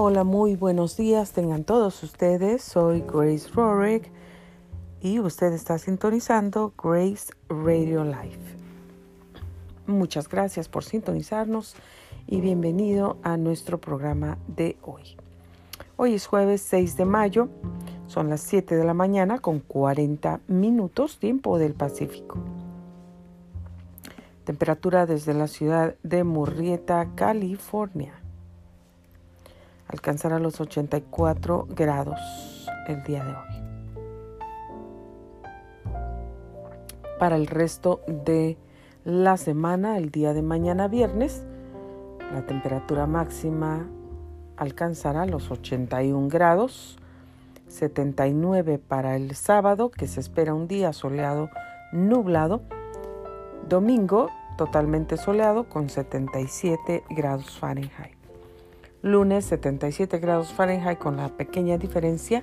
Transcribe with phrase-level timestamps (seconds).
[0.00, 2.62] Hola, muy buenos días tengan todos ustedes.
[2.62, 4.08] Soy Grace Rorick
[5.00, 8.38] y usted está sintonizando Grace Radio Life.
[9.88, 11.74] Muchas gracias por sintonizarnos
[12.28, 15.16] y bienvenido a nuestro programa de hoy.
[15.96, 17.48] Hoy es jueves 6 de mayo,
[18.06, 22.38] son las 7 de la mañana con 40 minutos tiempo del Pacífico.
[24.44, 28.14] Temperatura desde la ciudad de Murrieta, California
[29.88, 33.58] alcanzará los 84 grados el día de hoy.
[37.18, 38.56] Para el resto de
[39.04, 41.44] la semana, el día de mañana viernes,
[42.32, 43.88] la temperatura máxima
[44.56, 46.98] alcanzará los 81 grados,
[47.68, 51.50] 79 para el sábado, que se espera un día soleado
[51.92, 52.62] nublado,
[53.68, 58.17] domingo totalmente soleado con 77 grados Fahrenheit
[59.02, 62.42] lunes 77 grados Fahrenheit con la pequeña diferencia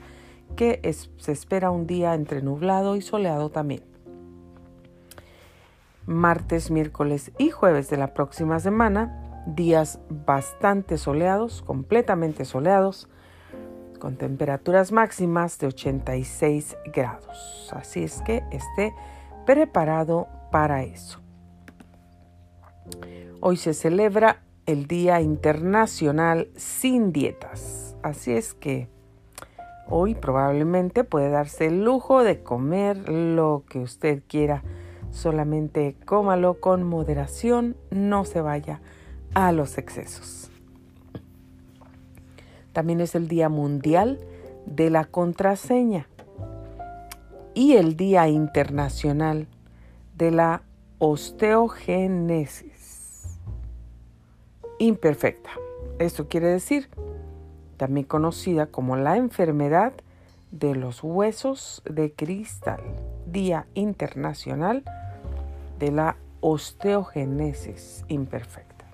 [0.56, 0.80] que
[1.18, 3.84] se espera un día entre nublado y soleado también.
[6.06, 13.10] Martes, miércoles y jueves de la próxima semana, días bastante soleados, completamente soleados,
[14.00, 17.72] con temperaturas máximas de 86 grados.
[17.74, 18.94] Así es que esté
[19.46, 21.20] preparado para eso.
[23.42, 27.96] Hoy se celebra el Día Internacional sin Dietas.
[28.02, 28.88] Así es que
[29.88, 34.64] hoy probablemente puede darse el lujo de comer lo que usted quiera.
[35.12, 38.82] Solamente cómalo con moderación, no se vaya
[39.34, 40.50] a los excesos.
[42.74, 44.20] También es el Día Mundial
[44.66, 46.08] de la Contraseña
[47.54, 49.48] y el Día Internacional
[50.18, 50.64] de la
[50.98, 52.75] Osteogénesis
[54.80, 55.50] imperfecta.
[56.00, 56.90] Esto quiere decir,
[57.78, 59.94] también conocida como la enfermedad
[60.52, 62.82] de los huesos de cristal,
[63.26, 64.84] Día Internacional
[65.80, 68.86] de la Osteogénesis Imperfecta.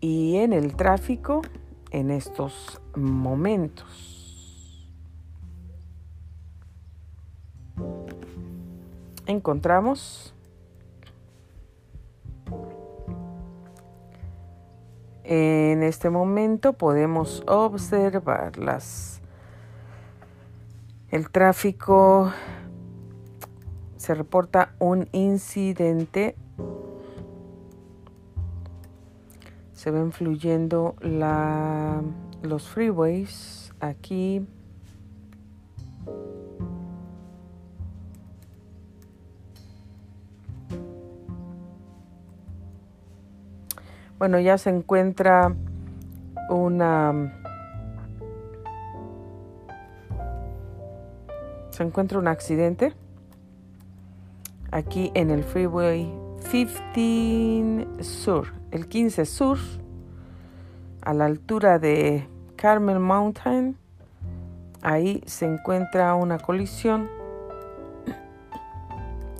[0.00, 1.42] Y en el tráfico,
[1.90, 4.14] en estos momentos,
[9.26, 10.33] encontramos
[15.26, 19.22] En este momento podemos observar las,
[21.08, 22.30] el tráfico.
[23.96, 26.36] Se reporta un incidente.
[29.72, 32.02] Se ven fluyendo la,
[32.42, 34.46] los freeways aquí.
[44.18, 45.54] Bueno, ya se encuentra
[46.48, 47.32] una...
[51.70, 52.94] Se encuentra un accidente
[54.70, 59.58] aquí en el Freeway 15 Sur, el 15 Sur,
[61.02, 63.76] a la altura de Carmel Mountain.
[64.82, 67.08] Ahí se encuentra una colisión.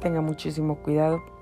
[0.01, 1.34] Tenga muchísimo cuidado.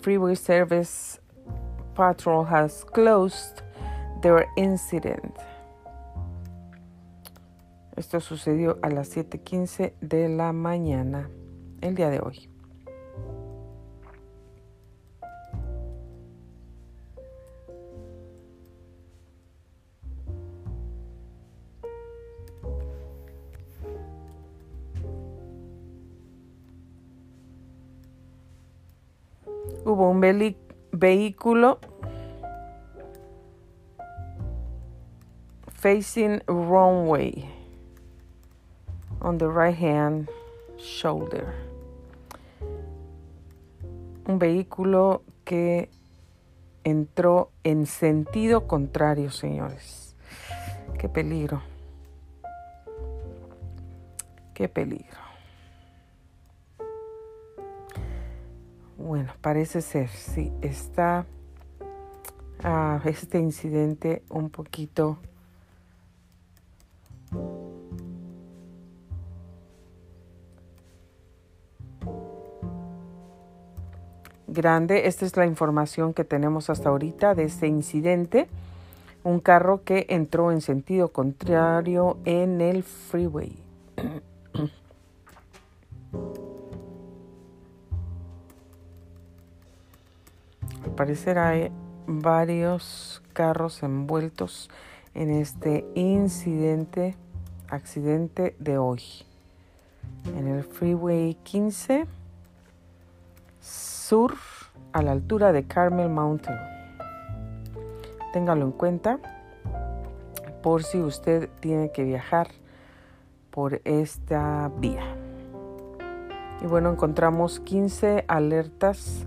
[0.00, 1.20] Freeway Service
[1.94, 3.62] Patrol has closed
[4.22, 5.34] their incident.
[7.96, 11.28] Esto sucedió a las 7:15 de la mañana
[11.82, 12.48] el día de hoy.
[31.00, 31.80] Vehículo
[35.72, 37.48] facing wrong way
[39.22, 40.28] on the right hand
[40.76, 41.54] shoulder.
[44.26, 45.88] Un vehículo que
[46.84, 50.14] entró en sentido contrario, señores.
[50.98, 51.62] Qué peligro.
[54.52, 55.19] Qué peligro.
[59.10, 61.26] Bueno, parece ser, sí, está
[62.62, 65.18] ah, este incidente un poquito
[74.46, 75.08] grande.
[75.08, 78.46] Esta es la información que tenemos hasta ahorita de este incidente.
[79.24, 83.58] Un carro que entró en sentido contrario en el freeway.
[91.00, 91.72] parecer hay
[92.06, 94.68] varios carros envueltos
[95.14, 97.16] en este incidente,
[97.70, 99.02] accidente de hoy.
[100.36, 102.06] En el Freeway 15
[103.62, 104.34] Sur
[104.92, 106.58] a la altura de Carmel Mountain.
[108.34, 109.20] Téngalo en cuenta
[110.62, 112.48] por si usted tiene que viajar
[113.50, 115.16] por esta vía.
[116.60, 119.24] Y bueno, encontramos 15 alertas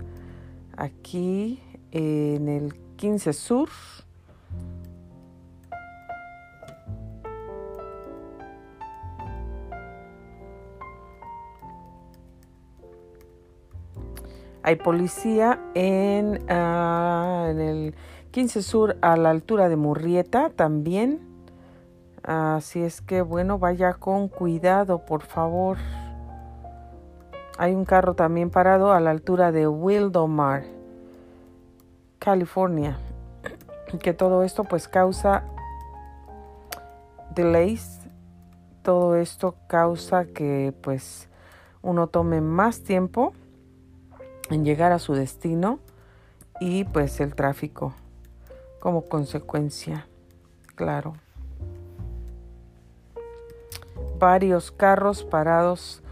[0.76, 1.63] aquí
[1.94, 3.68] en el 15 Sur.
[14.62, 17.94] Hay policía en, uh, en, el
[18.30, 21.20] 15 Sur a la altura de Murrieta también.
[22.22, 25.76] Así es que bueno, vaya con cuidado, por favor.
[27.58, 30.64] Hay un carro también parado a la altura de Wildomar,
[32.24, 32.96] California.
[34.00, 35.44] Que todo esto pues causa
[37.34, 38.00] delays.
[38.82, 41.28] Todo esto causa que pues
[41.82, 43.34] uno tome más tiempo
[44.48, 45.80] en llegar a su destino
[46.60, 47.94] y pues el tráfico
[48.80, 50.06] como consecuencia,
[50.76, 51.14] claro.
[54.18, 56.02] Varios carros parados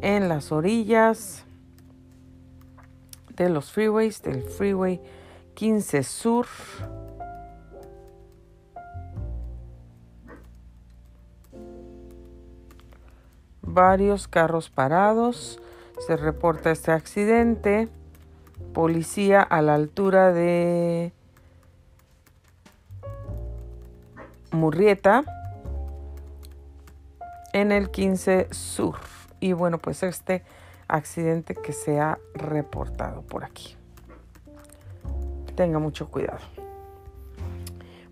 [0.00, 1.44] en las orillas
[3.34, 5.00] de los freeways, del freeway
[5.58, 6.46] 15 Sur.
[13.62, 15.60] Varios carros parados
[16.06, 17.88] se reporta este accidente.
[18.72, 21.12] Policía a la altura de
[24.52, 25.24] Murrieta
[27.52, 29.00] en el 15 Sur.
[29.40, 30.44] Y bueno, pues este
[30.86, 33.77] accidente que se ha reportado por aquí.
[35.58, 36.38] Tenga mucho cuidado.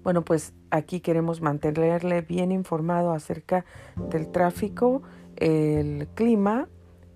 [0.02, 3.64] Bueno, pues aquí queremos mantenerle bien informado acerca
[4.10, 5.02] del tráfico,
[5.36, 6.66] el clima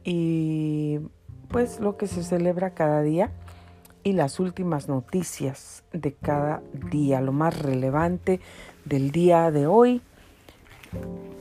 [0.04, 1.00] y
[1.48, 3.32] pues lo que se celebra cada día
[4.04, 6.62] y las últimas noticias de cada
[6.92, 8.38] día, lo más relevante
[8.84, 10.00] del día de hoy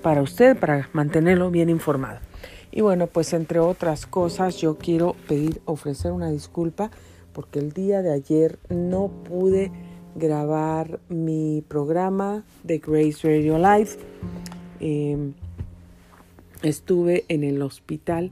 [0.01, 2.21] para usted, para mantenerlo bien informado.
[2.71, 6.89] Y bueno, pues entre otras cosas yo quiero pedir, ofrecer una disculpa
[7.39, 9.71] porque el día de ayer no pude
[10.13, 13.91] grabar mi programa de Grace Radio Live.
[14.81, 15.35] Em,
[16.63, 18.29] estuve en el hospital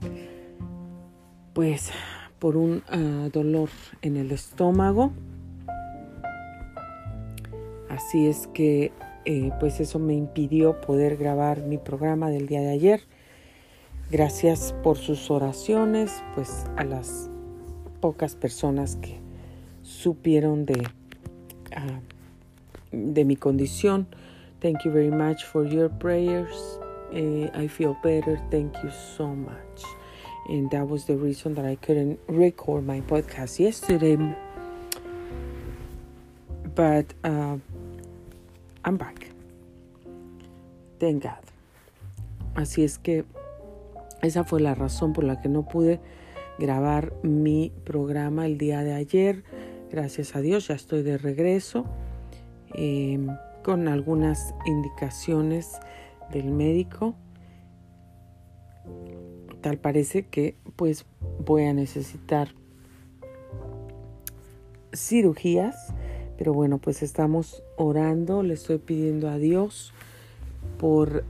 [1.54, 1.90] pues
[2.38, 3.70] por un ah, dolor
[4.02, 5.12] en el estómago
[7.88, 8.92] así es que
[9.24, 13.00] eh, pues eso me impidió poder grabar mi programa del día de ayer
[14.10, 17.27] gracias por sus oraciones pues a las
[18.00, 19.18] pocas personas que
[19.82, 20.80] supieron de
[21.76, 22.00] uh,
[22.92, 24.06] de mi condición
[24.60, 26.78] thank you very much for your prayers
[27.12, 28.40] uh, I feel better.
[28.50, 29.82] Thank you so much.
[30.48, 34.16] And that was the reason that I couldn't record my podcast yesterday.
[36.74, 37.56] But uh,
[38.84, 39.30] I'm back.
[40.98, 41.42] Thank God.
[42.54, 43.24] Así es que
[44.22, 46.00] esa fue la razón por la que no pude
[46.58, 49.44] grabar mi programa el día de ayer.
[49.90, 51.86] Gracias a Dios ya estoy de regreso
[52.74, 53.18] eh,
[53.62, 55.78] con algunas indicaciones
[56.32, 57.14] del médico,
[59.60, 61.06] tal parece que pues
[61.44, 62.48] voy a necesitar
[64.94, 65.94] cirugías,
[66.36, 69.92] pero bueno, pues estamos orando, le estoy pidiendo a Dios
[70.78, 71.24] por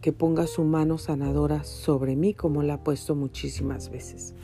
[0.00, 4.34] que ponga su mano sanadora sobre mí como la ha puesto muchísimas veces.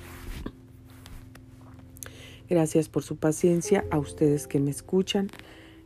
[2.51, 5.31] Gracias por su paciencia a ustedes que me escuchan.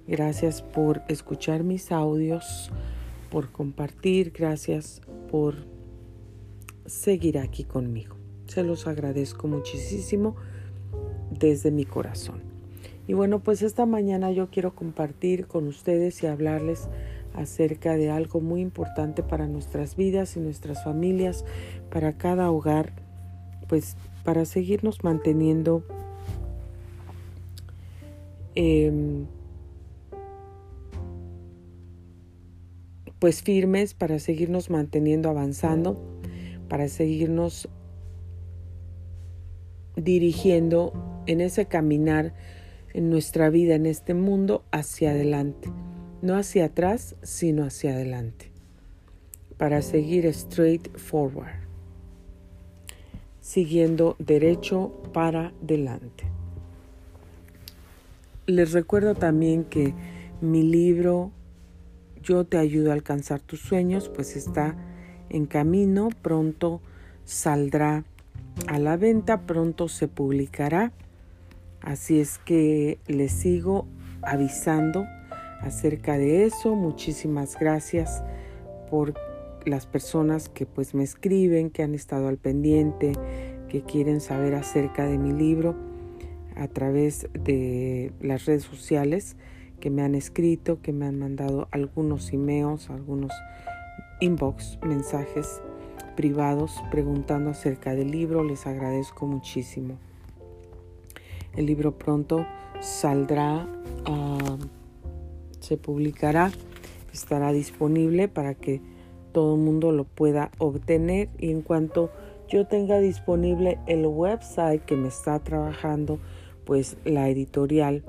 [0.09, 2.73] Gracias por escuchar mis audios
[3.31, 5.57] por compartir, gracias por
[6.87, 8.17] seguir aquí conmigo.
[8.47, 10.37] Se los agradezco muchísimo
[11.31, 12.43] desde mi corazón.
[13.07, 16.89] Y bueno, pues esta mañana yo quiero compartir con ustedes y hablarles
[17.35, 21.45] acerca de algo muy importante para nuestras vidas y nuestras familias,
[21.91, 22.93] para cada hogar,
[23.69, 25.85] pues para seguirnos manteniendo
[28.55, 29.25] eh,
[33.19, 35.97] pues firmes para seguirnos manteniendo avanzando,
[36.69, 37.69] para seguirnos
[39.97, 40.93] dirigiendo
[41.27, 42.35] en ese caminar
[42.93, 45.71] en nuestra vida, en este mundo, hacia adelante.
[46.23, 48.51] No hacia atrás, sino hacia adelante.
[49.57, 51.65] Para seguir straight forward.
[53.41, 56.34] Siguiendo derecho para adelante.
[58.47, 59.95] Les recuerdo también que
[60.43, 61.33] mi libro
[62.23, 64.77] Yo te ayudo a alcanzar tus sueños, pues está
[65.31, 66.83] en camino, pronto
[67.25, 68.05] saldrá
[68.67, 70.93] a la venta, pronto se publicará.
[71.81, 73.87] Así es que les sigo
[74.21, 75.07] avisando
[75.61, 76.75] acerca de eso.
[76.75, 78.23] Muchísimas gracias
[78.91, 79.15] por
[79.65, 83.13] las personas que pues me escriben, que han estado al pendiente,
[83.69, 85.94] que quieren saber acerca de mi libro
[86.57, 89.37] a través de las redes sociales
[89.81, 93.33] que me han escrito, que me han mandado algunos emails, algunos
[94.21, 95.61] inbox, mensajes
[96.17, 98.45] privados preguntando acerca del libro.
[98.45, 99.99] Les agradezco muchísimo.
[101.57, 102.47] El libro pronto
[102.81, 103.69] saldrá,
[104.07, 104.57] ah,
[105.61, 106.51] se publicará,
[107.13, 108.81] estará disponible para que
[109.33, 112.11] todo el mundo lo pueda obtener y en cuanto
[112.49, 116.19] yo tenga disponible el website que me está trabajando,
[116.65, 118.05] pues la editorial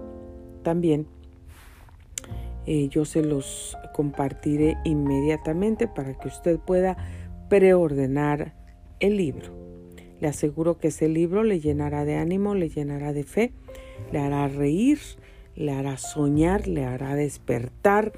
[0.63, 1.07] también,
[2.65, 6.97] eh, yo se los compartiré inmediatamente para que usted pueda
[7.49, 8.53] preordenar
[8.99, 9.53] el libro.
[10.19, 13.51] Le aseguro que ese libro le llenará de ánimo, le llenará de fe,
[14.11, 14.99] le hará reír,
[15.55, 18.13] le hará soñar, le hará despertar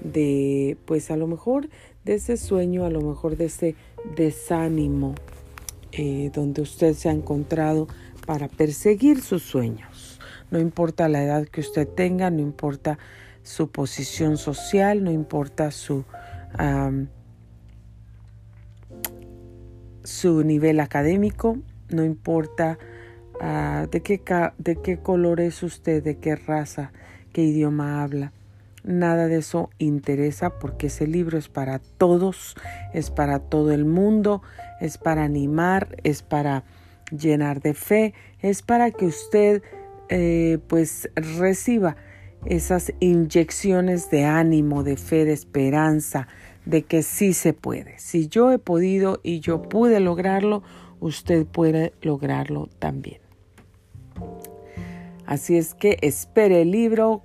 [0.00, 1.68] de, pues a lo mejor
[2.04, 3.74] de ese sueño, a lo mejor de ese
[4.16, 5.14] desánimo
[5.92, 7.88] eh, donde usted se ha encontrado
[8.28, 10.20] para perseguir sus sueños.
[10.50, 12.98] No importa la edad que usted tenga, no importa
[13.42, 16.04] su posición social, no importa su
[20.04, 21.56] su nivel académico,
[21.88, 22.78] no importa
[23.40, 24.20] ah, de, qué,
[24.58, 26.92] de qué color es usted, de qué raza,
[27.32, 28.32] qué idioma habla.
[28.84, 32.56] Nada de eso interesa porque ese libro es para todos,
[32.92, 34.42] es para todo el mundo,
[34.80, 36.64] es para animar, es para
[37.10, 39.62] llenar de fe, es para que usted
[40.08, 41.96] eh, pues reciba
[42.46, 46.28] esas inyecciones de ánimo, de fe, de esperanza,
[46.64, 47.98] de que sí se puede.
[47.98, 50.62] Si yo he podido y yo pude lograrlo,
[51.00, 53.20] usted puede lograrlo también.
[55.26, 57.22] Así es que espere el libro,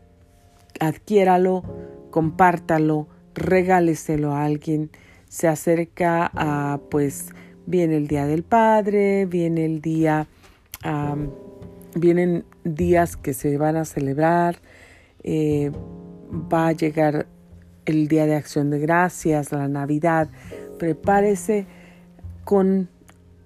[0.80, 1.64] adquiéralo,
[2.10, 4.92] compártalo, regáleselo a alguien.
[5.30, 7.30] Se acerca a, pues,
[7.66, 10.28] viene el Día del Padre, viene el día,
[11.96, 14.58] vienen días que se van a celebrar,
[15.24, 15.72] eh,
[16.32, 17.28] va a llegar
[17.86, 20.30] el Día de Acción de Gracias, la Navidad,
[20.80, 21.66] prepárese
[22.44, 22.90] con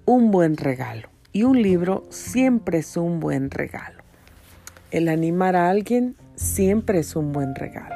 [0.06, 1.10] un buen regalo.
[1.34, 4.04] Y un libro siempre es un buen regalo.
[4.90, 7.96] El animar a alguien siempre es un buen regalo.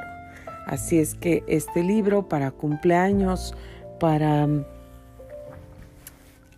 [0.67, 3.55] Así es que este libro para cumpleaños,
[3.99, 4.47] para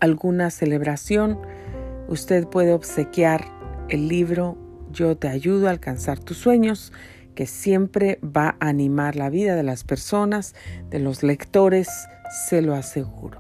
[0.04, 1.40] alguna celebración,
[2.10, 3.46] usted puede obsequiar
[3.88, 4.58] el libro
[4.92, 6.92] Yo te ayudo a alcanzar tus sueños
[7.36, 10.56] que siempre va a animar la vida de las personas,
[10.90, 11.88] de los lectores,
[12.50, 13.40] se lo aseguro.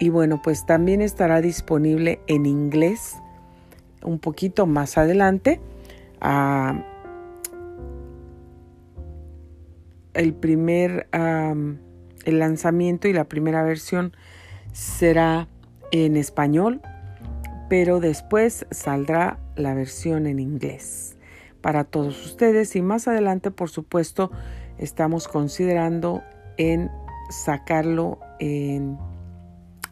[0.00, 3.16] Y bueno, pues también estará disponible en inglés
[4.02, 5.60] un poquito más adelante.
[10.14, 14.12] El primer, el lanzamiento y la primera versión
[14.78, 15.48] será
[15.90, 16.80] en español,
[17.68, 21.16] pero después saldrá la versión en inglés.
[21.60, 24.30] Para todos ustedes y más adelante por supuesto
[24.78, 26.22] estamos considerando
[26.58, 26.92] en
[27.28, 28.96] sacarlo en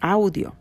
[0.00, 0.54] audio.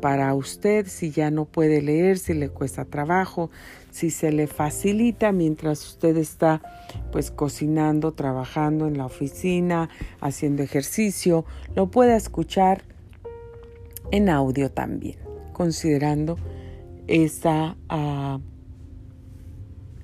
[0.00, 3.50] Para usted si ya no puede leer, si le cuesta trabajo,
[3.90, 6.62] si se le facilita mientras usted está
[7.12, 9.90] pues cocinando, trabajando en la oficina,
[10.22, 12.95] haciendo ejercicio, lo pueda escuchar
[14.10, 15.18] en audio también,
[15.52, 16.36] considerando
[17.06, 18.40] esa uh,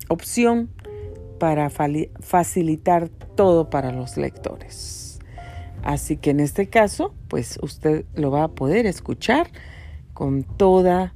[0.09, 0.69] opción
[1.39, 5.19] para facilitar todo para los lectores.
[5.83, 9.51] Así que en este caso, pues usted lo va a poder escuchar
[10.13, 11.13] con toda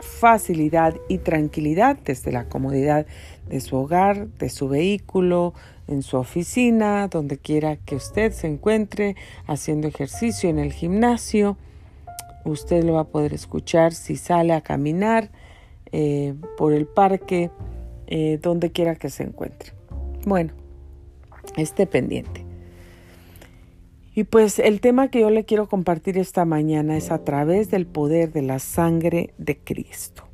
[0.00, 3.06] facilidad y tranquilidad desde la comodidad
[3.48, 5.54] de su hogar, de su vehículo,
[5.86, 9.16] en su oficina, donde quiera que usted se encuentre
[9.46, 11.56] haciendo ejercicio en el gimnasio.
[12.50, 15.30] Usted lo va a poder escuchar si sale a caminar
[15.92, 17.50] eh, por el parque
[18.06, 19.72] eh, donde quiera que se encuentre.
[20.24, 20.52] Bueno,
[21.56, 22.44] esté pendiente.
[24.14, 27.86] Y pues el tema que yo le quiero compartir esta mañana es a través del
[27.86, 30.24] poder de la sangre de Cristo.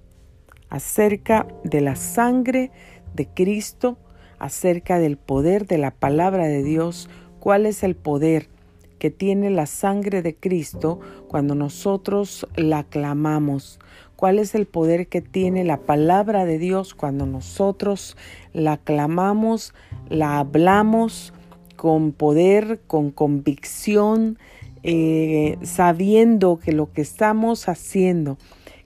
[0.71, 2.71] Acerca de la sangre
[3.15, 3.99] de Cristo,
[4.39, 8.49] acerca del poder de la palabra de Dios, cuál es el poder
[9.05, 13.79] que tiene la sangre de Cristo cuando nosotros la clamamos,
[14.17, 18.17] cuál es el poder que tiene la palabra de Dios cuando nosotros
[18.55, 19.75] la clamamos,
[20.09, 21.35] la hablamos,
[21.77, 24.39] con poder, con convicción,
[24.85, 28.39] eh, sabiendo que lo que estamos haciendo,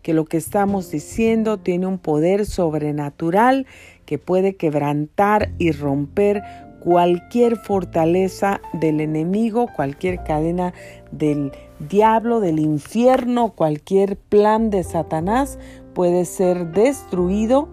[0.02, 3.66] que lo que estamos diciendo tiene un poder sobrenatural
[4.04, 6.42] que puede quebrantar y romper
[6.80, 10.72] cualquier fortaleza del enemigo, cualquier cadena
[11.10, 15.58] del diablo, del infierno, cualquier plan de Satanás
[15.94, 17.68] puede ser destruido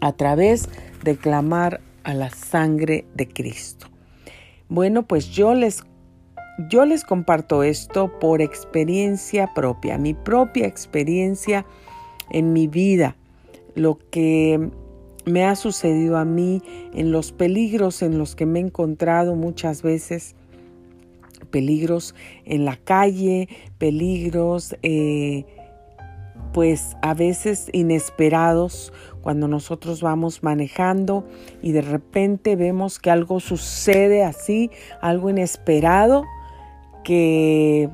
[0.00, 0.68] a través
[1.02, 3.86] de clamar a la sangre de Cristo.
[4.68, 5.82] Bueno, pues yo les,
[6.70, 11.66] yo les comparto esto por experiencia propia, mi propia experiencia
[12.30, 13.16] en mi vida,
[13.74, 14.70] lo que
[15.24, 16.62] me ha sucedido a mí
[16.92, 20.34] en los peligros en los que me he encontrado muchas veces,
[21.50, 22.14] peligros
[22.44, 25.44] en la calle, peligros eh,
[26.52, 31.26] pues a veces inesperados cuando nosotros vamos manejando
[31.62, 36.24] y de repente vemos que algo sucede así, algo inesperado
[37.02, 37.90] que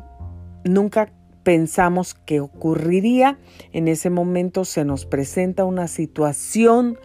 [0.64, 3.38] nunca pensamos que ocurriría.
[3.72, 6.98] En ese momento se nos presenta una situación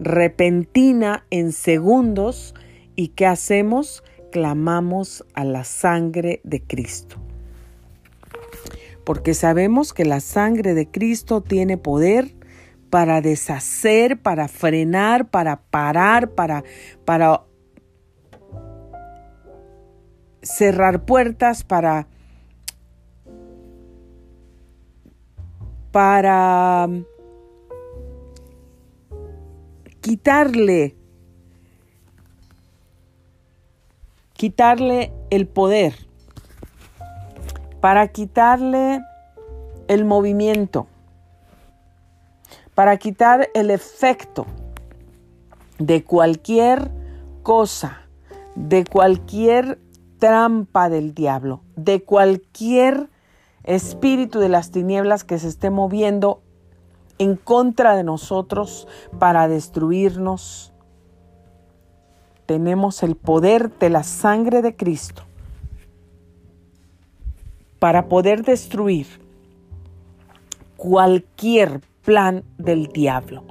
[0.00, 2.54] repentina en segundos
[2.94, 4.02] y ¿qué hacemos?
[4.30, 7.16] Clamamos a la sangre de Cristo.
[9.04, 12.34] Porque sabemos que la sangre de Cristo tiene poder
[12.90, 16.64] para deshacer, para frenar, para parar, para,
[17.04, 17.42] para
[20.42, 22.08] cerrar puertas, para,
[25.92, 26.88] para
[30.06, 30.94] quitarle,
[34.34, 35.94] quitarle el poder,
[37.80, 39.00] para quitarle
[39.88, 40.86] el movimiento
[42.76, 44.46] para quitar el efecto
[45.80, 46.92] de cualquier
[47.42, 48.02] cosa,
[48.54, 49.80] de cualquier
[50.20, 53.08] trampa del diablo, de cualquier
[53.64, 56.42] espíritu de las tinieblas que se esté moviendo
[57.18, 58.86] en contra de nosotros
[59.18, 60.72] para destruirnos.
[62.46, 65.22] Tenemos el poder de la sangre de Cristo
[67.78, 69.06] para poder destruir
[70.76, 73.42] cualquier plan del diablo.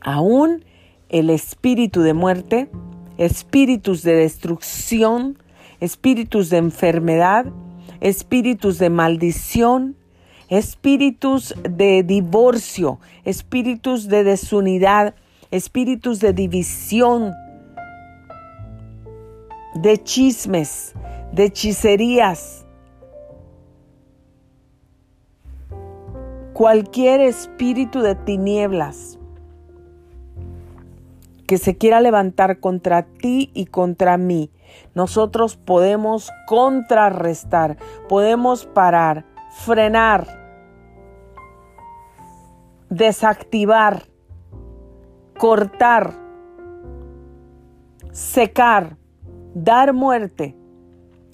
[0.00, 0.64] Aún
[1.08, 2.70] el espíritu de muerte,
[3.18, 5.38] espíritus de destrucción,
[5.80, 7.46] espíritus de enfermedad,
[8.00, 9.96] espíritus de maldición,
[10.48, 15.14] espíritus de divorcio, espíritus de desunidad,
[15.50, 17.32] espíritus de división,
[19.74, 20.94] de chismes,
[21.32, 22.64] de hechicerías,
[26.52, 29.18] cualquier espíritu de tinieblas
[31.46, 34.50] que se quiera levantar contra ti y contra mí,
[34.94, 37.76] nosotros podemos contrarrestar,
[38.08, 39.24] podemos parar,
[39.64, 40.26] frenar,
[42.90, 44.04] desactivar,
[45.38, 46.12] cortar,
[48.12, 48.96] secar,
[49.54, 50.56] dar muerte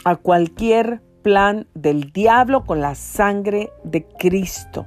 [0.05, 4.87] a cualquier plan del diablo con la sangre de Cristo.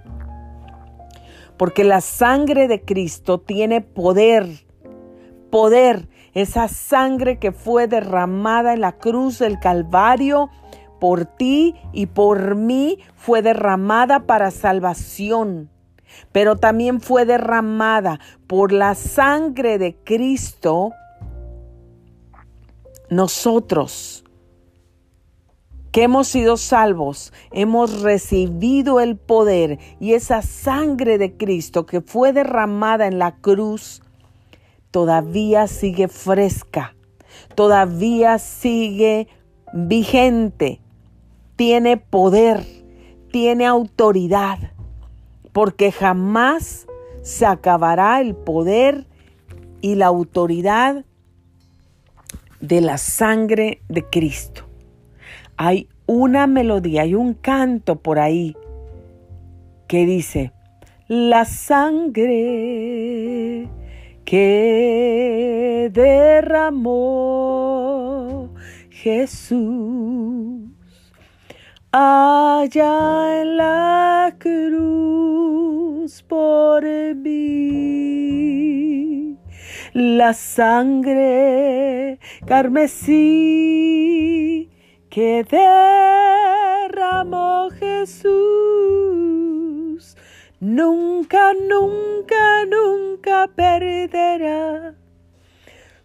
[1.57, 4.47] Porque la sangre de Cristo tiene poder,
[5.51, 10.49] poder, esa sangre que fue derramada en la cruz del Calvario
[11.05, 15.69] por ti y por mí fue derramada para salvación,
[16.31, 20.93] pero también fue derramada por la sangre de Cristo.
[23.11, 24.23] Nosotros
[25.91, 32.33] que hemos sido salvos, hemos recibido el poder y esa sangre de Cristo que fue
[32.33, 34.01] derramada en la cruz,
[34.89, 36.95] todavía sigue fresca,
[37.53, 39.27] todavía sigue
[39.71, 40.81] vigente,
[41.55, 42.65] tiene poder,
[43.31, 44.71] tiene autoridad,
[45.51, 46.87] porque jamás
[47.21, 49.05] se acabará el poder
[49.81, 51.05] y la autoridad
[52.59, 54.65] de la sangre de Cristo
[55.57, 58.55] hay una melodía, hay un canto por ahí
[59.87, 60.51] que dice,
[61.07, 62.29] la sangre
[64.25, 66.89] que derramó
[68.89, 70.64] Jesús.
[71.97, 76.84] Allá en la cruz por
[77.15, 77.38] mí,
[79.93, 83.10] la sangre carmesí
[85.10, 85.45] que
[86.89, 88.27] derramó Jesús,
[90.60, 94.95] nunca, nunca, nunca perderá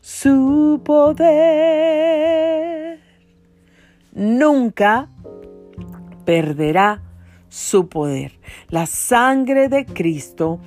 [0.01, 1.81] su poder.
[4.13, 5.09] Nunca
[6.25, 7.03] perderá
[7.49, 8.39] su poder.
[8.69, 10.61] La sangre de Cristo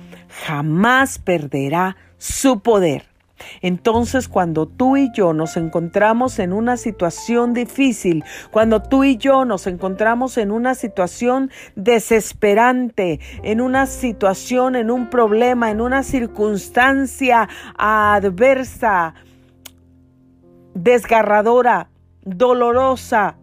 [0.46, 3.14] jamás perderá su poder.
[3.60, 9.44] Entonces cuando tú y yo nos encontramos en una situación difícil, cuando tú y yo
[9.44, 17.48] nos encontramos en una situación desesperante, en una situación, en un problema, en una circunstancia
[17.76, 19.14] adversa,
[20.74, 21.88] desgarradora,
[22.22, 23.36] dolorosa,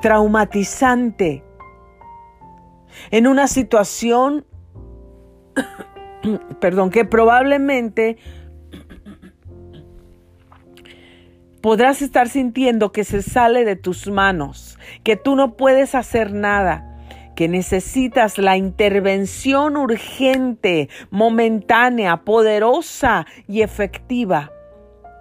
[0.00, 1.44] traumatizante,
[3.10, 4.44] en una situación,
[6.60, 8.18] perdón, que probablemente
[11.60, 16.86] podrás estar sintiendo que se sale de tus manos, que tú no puedes hacer nada,
[17.36, 24.52] que necesitas la intervención urgente, momentánea, poderosa y efectiva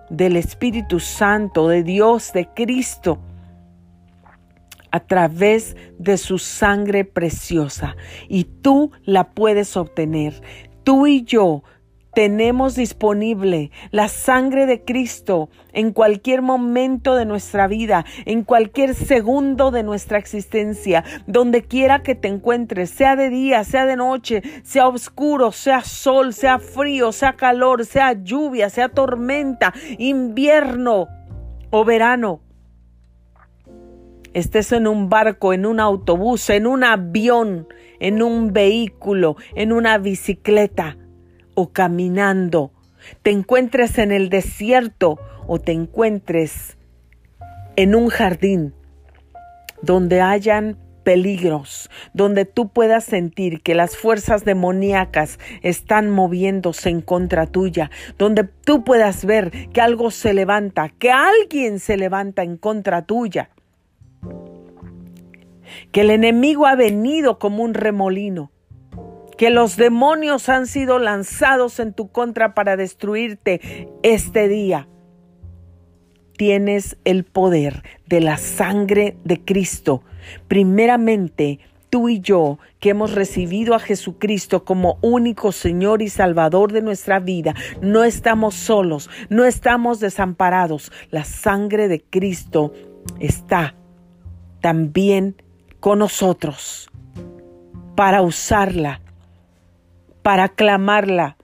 [0.09, 3.19] del Espíritu Santo, de Dios, de Cristo
[4.91, 7.95] a través de su sangre preciosa
[8.27, 10.41] y tú la puedes obtener.
[10.83, 11.63] Tú y yo
[12.13, 19.71] tenemos disponible la sangre de Cristo en cualquier momento de nuestra vida, en cualquier segundo
[19.71, 24.87] de nuestra existencia, donde quiera que te encuentres, sea de día, sea de noche, sea
[24.87, 31.07] oscuro, sea sol, sea frío, sea calor, sea lluvia, sea tormenta, invierno
[31.69, 32.41] o verano
[34.33, 37.67] estés en un barco, en un autobús, en un avión,
[37.99, 40.97] en un vehículo, en una bicicleta
[41.55, 42.71] o caminando,
[43.23, 46.77] te encuentres en el desierto o te encuentres
[47.75, 48.73] en un jardín
[49.81, 57.47] donde hayan peligros, donde tú puedas sentir que las fuerzas demoníacas están moviéndose en contra
[57.47, 63.03] tuya, donde tú puedas ver que algo se levanta, que alguien se levanta en contra
[63.03, 63.49] tuya
[65.91, 68.51] que el enemigo ha venido como un remolino,
[69.37, 74.87] que los demonios han sido lanzados en tu contra para destruirte este día.
[76.37, 80.03] Tienes el poder de la sangre de Cristo.
[80.47, 86.81] Primeramente, tú y yo, que hemos recibido a Jesucristo como único Señor y Salvador de
[86.81, 90.91] nuestra vida, no estamos solos, no estamos desamparados.
[91.11, 92.73] La sangre de Cristo
[93.19, 93.75] está
[94.61, 95.41] también
[95.79, 96.89] con nosotros
[97.95, 99.01] para usarla,
[100.21, 101.37] para clamarla,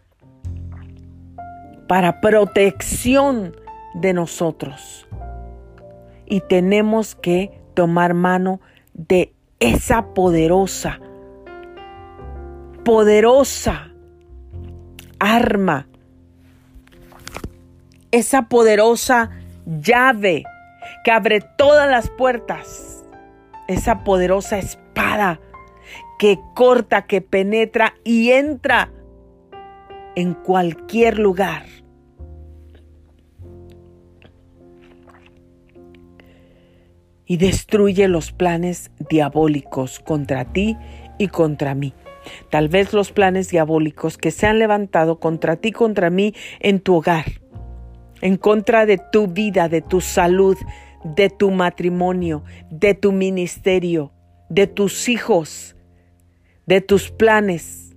[1.87, 3.55] para protección
[3.93, 5.07] de nosotros.
[6.25, 8.61] Y tenemos que tomar mano
[8.93, 10.99] de esa poderosa,
[12.83, 13.91] poderosa
[15.19, 15.87] arma,
[18.11, 19.31] esa poderosa
[19.65, 20.45] llave
[21.03, 22.94] que abre todas las puertas
[23.67, 25.39] esa poderosa espada
[26.17, 28.91] que corta, que penetra y entra
[30.15, 31.65] en cualquier lugar.
[37.27, 40.77] Y destruye los planes diabólicos contra ti
[41.17, 41.93] y contra mí.
[42.49, 46.95] Tal vez los planes diabólicos que se han levantado contra ti, contra mí, en tu
[46.95, 47.25] hogar,
[48.21, 50.57] en contra de tu vida, de tu salud,
[51.05, 54.11] de tu matrimonio, de tu ministerio,
[54.49, 55.75] de tus hijos,
[56.65, 57.95] de tus planes,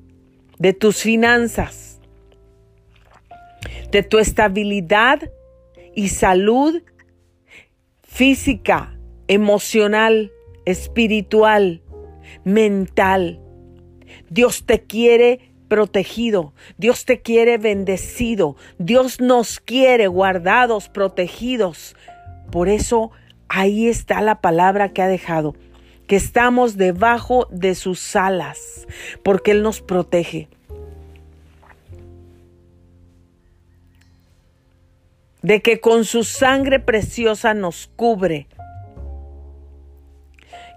[0.59, 2.01] de tus finanzas,
[3.91, 5.33] de tu estabilidad
[5.95, 6.83] y salud
[8.03, 10.31] física, emocional,
[10.67, 11.83] espiritual,
[12.45, 13.41] mental.
[14.29, 21.95] Dios te quiere protegido, Dios te quiere bendecido, Dios nos quiere guardados, protegidos,
[22.51, 23.11] por eso
[23.49, 25.55] ahí está la palabra que ha dejado,
[26.07, 28.87] que estamos debajo de sus alas,
[29.23, 30.49] porque Él nos protege.
[35.43, 38.49] De que con su sangre preciosa nos cubre.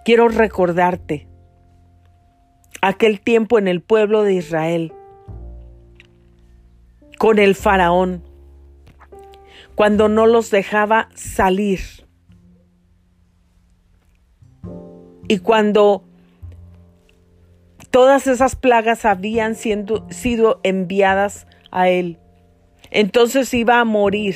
[0.05, 1.27] Quiero recordarte
[2.81, 4.93] aquel tiempo en el pueblo de Israel,
[7.17, 8.23] con el faraón,
[9.81, 11.79] cuando no los dejaba salir.
[15.27, 16.03] Y cuando
[17.89, 22.19] todas esas plagas habían sido enviadas a él,
[22.91, 24.35] entonces iba a morir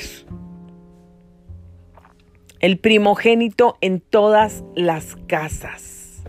[2.58, 6.24] el primogénito en todas las casas.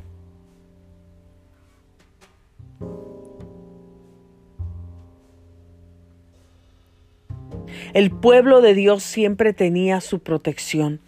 [7.97, 10.99] El pueblo de Dios siempre tenía su protección.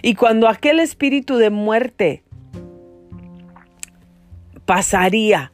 [0.00, 2.22] Y cuando aquel espíritu de muerte
[4.64, 5.50] pasaría,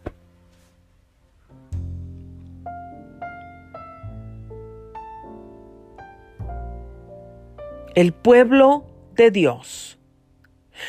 [7.95, 9.99] el pueblo de Dios,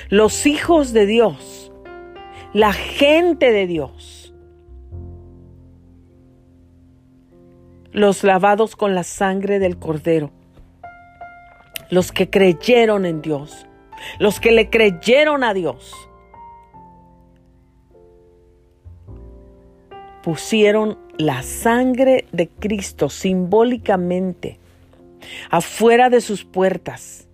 [0.09, 1.71] los hijos de Dios,
[2.51, 4.14] la gente de Dios,
[7.95, 10.29] los lavados con la sangre del cordero,
[11.89, 13.65] los que creyeron en Dios,
[14.19, 15.93] los que le creyeron a Dios,
[20.21, 24.59] pusieron la sangre de Cristo simbólicamente
[25.49, 27.29] afuera de sus puertas.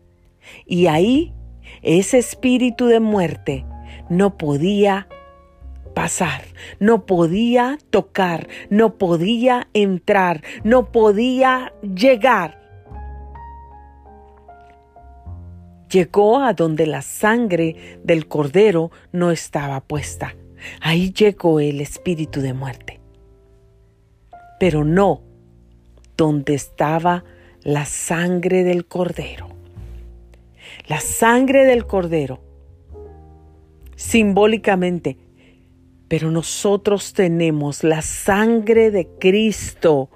[0.68, 1.34] Y ahí
[1.82, 3.66] ese espíritu de muerte
[4.10, 5.08] no podía
[5.94, 6.44] pasar,
[6.80, 12.60] no podía tocar, no podía entrar, no podía llegar.
[15.90, 20.36] Llegó a donde la sangre del cordero no estaba puesta.
[20.80, 23.00] Ahí llegó el espíritu de muerte.
[24.60, 25.22] Pero no
[26.16, 27.26] donde estaba
[27.64, 29.50] la sangre del cordero.
[30.88, 32.42] La sangre del cordero
[34.02, 35.18] simbólicamente
[36.12, 40.10] pero nosotros tenemos la sangre de Cristo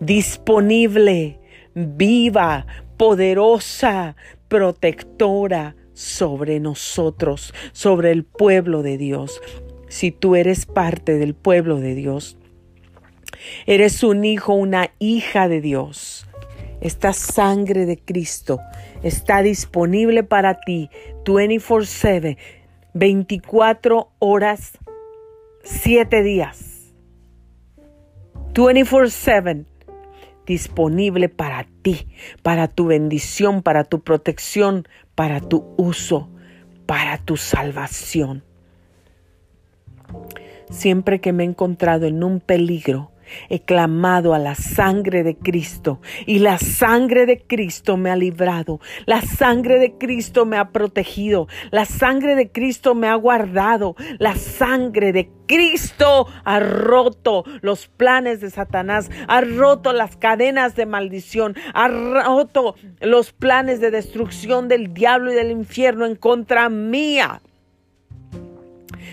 [0.00, 1.40] disponible,
[1.74, 2.66] viva,
[2.98, 4.16] poderosa,
[4.48, 9.40] protectora sobre nosotros, sobre el pueblo de Dios.
[9.88, 12.36] Si tú eres parte del pueblo de Dios,
[13.64, 16.26] eres un hijo, una hija de Dios.
[16.82, 18.60] Esta sangre de Cristo
[19.02, 20.90] está disponible para ti
[21.24, 22.36] 24/7,
[22.92, 24.78] 24 horas
[25.68, 26.94] siete días,
[28.54, 29.66] 24/7,
[30.46, 32.08] disponible para ti,
[32.42, 36.30] para tu bendición, para tu protección, para tu uso,
[36.86, 38.44] para tu salvación.
[40.70, 43.12] Siempre que me he encontrado en un peligro,
[43.48, 48.80] He clamado a la sangre de Cristo y la sangre de Cristo me ha librado.
[49.06, 51.48] La sangre de Cristo me ha protegido.
[51.70, 53.96] La sangre de Cristo me ha guardado.
[54.18, 60.86] La sangre de Cristo ha roto los planes de Satanás, ha roto las cadenas de
[60.86, 67.40] maldición, ha roto los planes de destrucción del diablo y del infierno en contra mía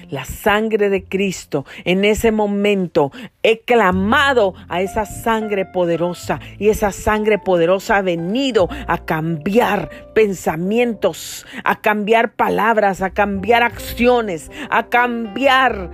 [0.09, 1.65] la sangre de Cristo.
[1.83, 3.11] En ese momento
[3.43, 11.45] he clamado a esa sangre poderosa y esa sangre poderosa ha venido a cambiar pensamientos,
[11.63, 15.89] a cambiar palabras, a cambiar acciones, a cambiar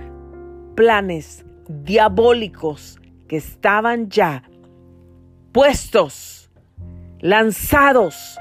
[0.74, 2.98] planes diabólicos
[3.28, 4.42] que estaban ya
[5.52, 6.50] puestos,
[7.20, 8.38] lanzados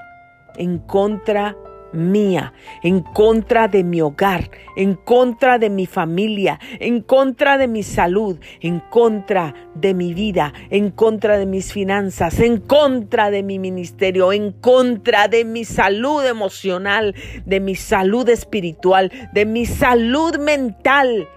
[0.56, 7.02] en contra de mía, en contra de mi hogar, en contra de mi familia, en
[7.02, 12.58] contra de mi salud, en contra de mi vida, en contra de mis finanzas, en
[12.58, 19.46] contra de mi ministerio, en contra de mi salud emocional, de mi salud espiritual, de
[19.46, 21.28] mi salud mental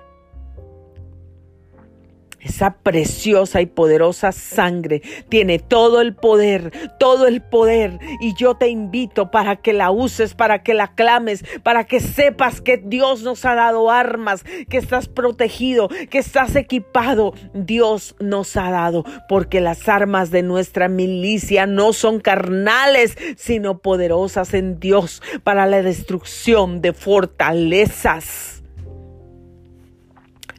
[2.44, 7.98] esa preciosa y poderosa sangre tiene todo el poder, todo el poder.
[8.20, 12.60] Y yo te invito para que la uses, para que la clames, para que sepas
[12.60, 17.34] que Dios nos ha dado armas, que estás protegido, que estás equipado.
[17.54, 24.54] Dios nos ha dado, porque las armas de nuestra milicia no son carnales, sino poderosas
[24.54, 28.53] en Dios para la destrucción de fortalezas.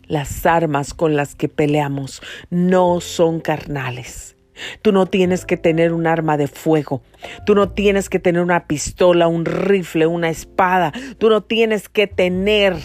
[0.08, 4.36] Las armas con las que peleamos no son carnales.
[4.82, 7.02] Tú no tienes que tener un arma de fuego.
[7.46, 10.94] Tú no tienes que tener una pistola, un rifle, una espada.
[11.18, 12.76] Tú no tienes que tener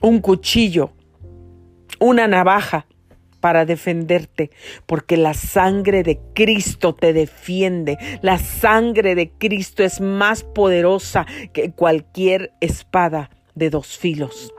[0.00, 0.92] un cuchillo,
[2.00, 2.86] una navaja
[3.40, 4.50] para defenderte,
[4.86, 7.98] porque la sangre de Cristo te defiende.
[8.22, 14.52] La sangre de Cristo es más poderosa que cualquier espada de dos filos.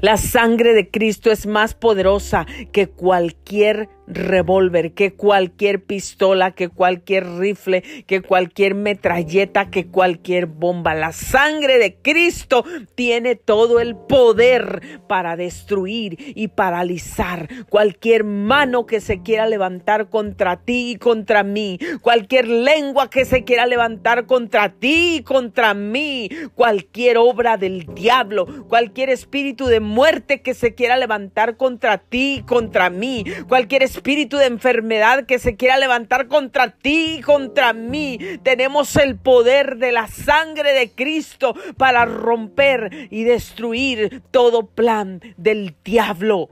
[0.00, 7.38] La sangre de Cristo es más poderosa que cualquier revólver, que cualquier pistola, que cualquier
[7.38, 10.94] rifle, que cualquier metralleta, que cualquier bomba.
[10.94, 12.64] La sangre de Cristo
[12.94, 20.56] tiene todo el poder para destruir y paralizar cualquier mano que se quiera levantar contra
[20.56, 26.30] ti y contra mí, cualquier lengua que se quiera levantar contra ti y contra mí,
[26.54, 32.42] cualquier obra del diablo, cualquier espíritu de muerte que se quiera levantar contra ti y
[32.42, 37.72] contra mí, cualquier espíritu espíritu de enfermedad que se quiera levantar contra ti y contra
[37.72, 38.18] mí.
[38.42, 45.74] Tenemos el poder de la sangre de Cristo para romper y destruir todo plan del
[45.82, 46.50] diablo.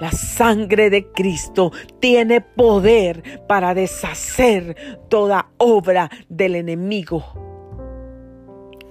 [0.00, 4.76] La sangre de Cristo tiene poder para deshacer
[5.08, 7.55] toda obra del enemigo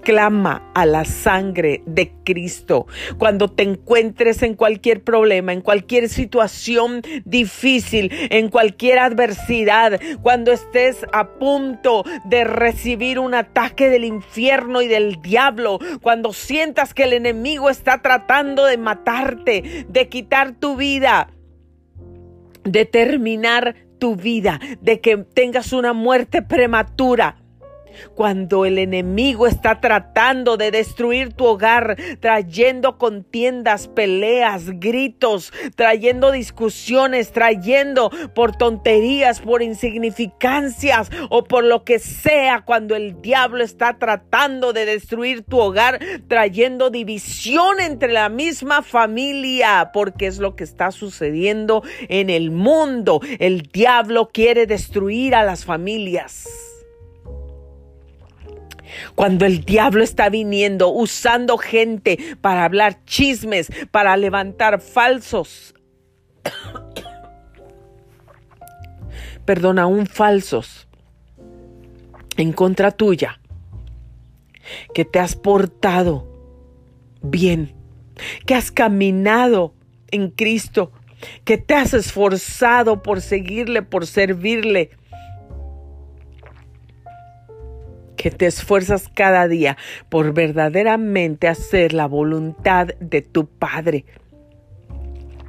[0.05, 2.85] clama a la sangre de Cristo.
[3.17, 11.05] Cuando te encuentres en cualquier problema, en cualquier situación difícil, en cualquier adversidad, cuando estés
[11.11, 17.13] a punto de recibir un ataque del infierno y del diablo, cuando sientas que el
[17.13, 21.31] enemigo está tratando de matarte, de quitar tu vida,
[22.63, 27.41] de terminar tu vida, de que tengas una muerte prematura.
[28.15, 37.31] Cuando el enemigo está tratando de destruir tu hogar, trayendo contiendas, peleas, gritos, trayendo discusiones,
[37.31, 44.73] trayendo por tonterías, por insignificancias o por lo que sea, cuando el diablo está tratando
[44.73, 50.91] de destruir tu hogar, trayendo división entre la misma familia, porque es lo que está
[50.91, 53.21] sucediendo en el mundo.
[53.39, 56.74] El diablo quiere destruir a las familias.
[59.15, 65.73] Cuando el diablo está viniendo usando gente para hablar chismes, para levantar falsos,
[69.45, 70.88] perdón, aún falsos,
[72.38, 73.39] en contra tuya,
[74.93, 76.27] que te has portado
[77.21, 77.73] bien,
[78.45, 79.73] que has caminado
[80.12, 80.91] en Cristo,
[81.43, 84.91] que te has esforzado por seguirle, por servirle,
[88.25, 89.77] que te esfuerzas cada día
[90.09, 94.03] por verdaderamente hacer la voluntad de tu Padre.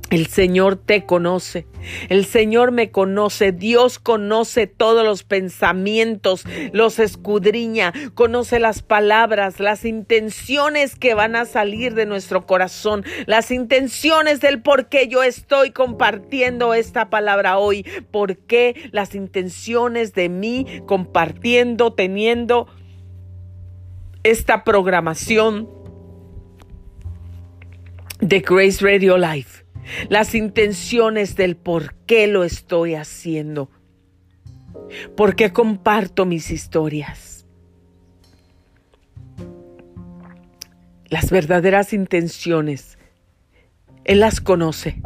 [0.08, 1.66] El Señor te conoce,
[2.08, 9.84] el Señor me conoce, Dios conoce todos los pensamientos, los escudriña, conoce las palabras, las
[9.84, 15.72] intenciones que van a salir de nuestro corazón, las intenciones del por qué yo estoy
[15.72, 22.68] compartiendo esta palabra hoy, por qué las intenciones de mí compartiendo, teniendo
[24.22, 25.68] esta programación
[28.20, 29.65] de Grace Radio Life
[30.08, 33.70] las intenciones del por qué lo estoy haciendo,
[35.16, 37.46] por qué comparto mis historias.
[41.08, 42.98] Las verdaderas intenciones,
[44.04, 45.00] Él las conoce.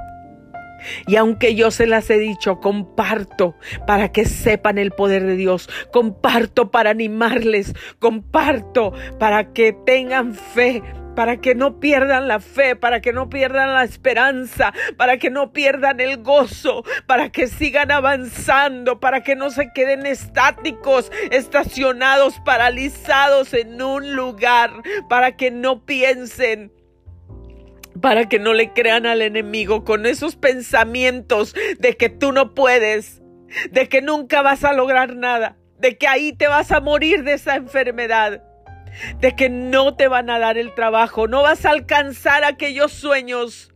[1.06, 3.54] Y aunque yo se las he dicho, comparto
[3.86, 10.82] para que sepan el poder de Dios, comparto para animarles, comparto para que tengan fe,
[11.20, 15.52] para que no pierdan la fe, para que no pierdan la esperanza, para que no
[15.52, 23.52] pierdan el gozo, para que sigan avanzando, para que no se queden estáticos, estacionados, paralizados
[23.52, 24.72] en un lugar,
[25.10, 26.72] para que no piensen
[28.00, 33.20] para que no le crean al enemigo con esos pensamientos de que tú no puedes,
[33.70, 37.34] de que nunca vas a lograr nada, de que ahí te vas a morir de
[37.34, 38.42] esa enfermedad
[39.20, 43.72] de que no te van a dar el trabajo, no vas a alcanzar aquellos sueños.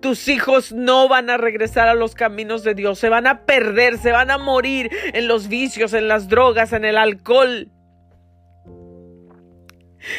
[0.00, 3.98] Tus hijos no van a regresar a los caminos de Dios, se van a perder,
[3.98, 7.70] se van a morir en los vicios, en las drogas, en el alcohol.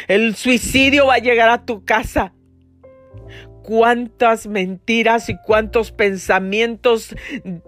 [0.08, 2.34] El suicidio va a llegar a tu casa.
[3.64, 7.16] Cuántas mentiras y cuántos pensamientos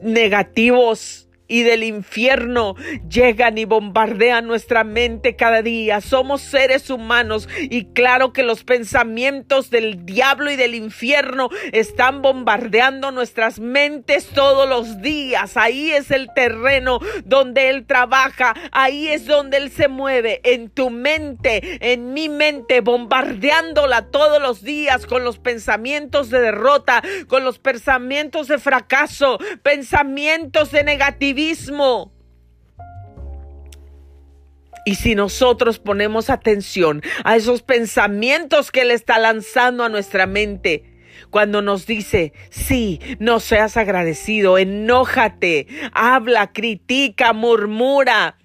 [0.01, 2.75] negativos y del infierno
[3.07, 6.01] llegan y bombardean nuestra mente cada día.
[6.01, 13.11] Somos seres humanos y claro que los pensamientos del diablo y del infierno están bombardeando
[13.11, 15.55] nuestras mentes todos los días.
[15.55, 20.89] Ahí es el terreno donde Él trabaja, ahí es donde Él se mueve, en tu
[20.89, 27.59] mente, en mi mente, bombardeándola todos los días con los pensamientos de derrota, con los
[27.59, 31.42] pensamientos de fracaso, pensamientos de negatividad
[34.85, 40.93] Y si nosotros ponemos atención a esos pensamientos que Él está lanzando a nuestra mente,
[41.29, 48.37] cuando nos dice, sí, no seas agradecido, enójate, habla, critica, murmura,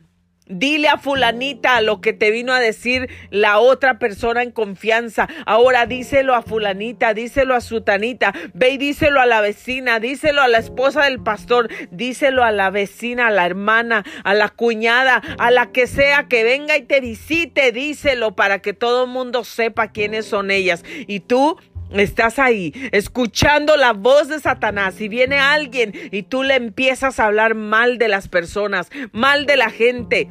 [0.48, 5.28] Dile a fulanita lo que te vino a decir la otra persona en confianza.
[5.46, 10.48] Ahora díselo a fulanita, díselo a sutanita, ve y díselo a la vecina, díselo a
[10.48, 15.50] la esposa del pastor, díselo a la vecina, a la hermana, a la cuñada, a
[15.50, 19.92] la que sea que venga y te visite, díselo para que todo el mundo sepa
[19.92, 20.84] quiénes son ellas.
[21.06, 21.58] Y tú
[21.90, 27.26] Estás ahí escuchando la voz de Satanás y viene alguien y tú le empiezas a
[27.26, 30.28] hablar mal de las personas, mal de la gente.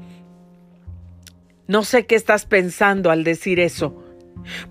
[1.68, 4.04] No sé qué estás pensando al decir eso,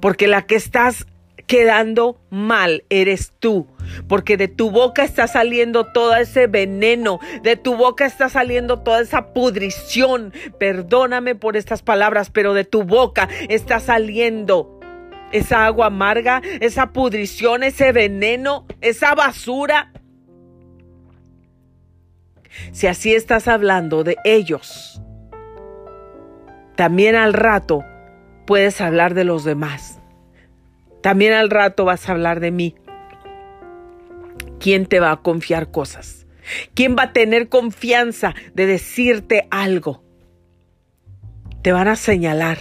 [0.01, 1.07] porque la que estás
[1.47, 3.66] quedando mal eres tú,
[4.09, 9.01] porque de tu boca está saliendo todo ese veneno, de tu boca está saliendo toda
[9.01, 10.32] esa pudrición.
[10.59, 14.76] Perdóname por estas palabras, pero de tu boca está saliendo
[15.33, 19.93] esa agua amarga, esa pudrición, ese veneno, esa basura.
[22.72, 25.01] Si así estás hablando de ellos,
[26.74, 27.85] también al rato
[28.47, 30.01] puedes hablar de los demás.
[31.03, 32.74] También al rato vas a hablar de mí.
[34.59, 36.27] ¿Quién te va a confiar cosas?
[36.74, 40.03] ¿Quién va a tener confianza de decirte algo?
[41.62, 42.59] Te van a señalar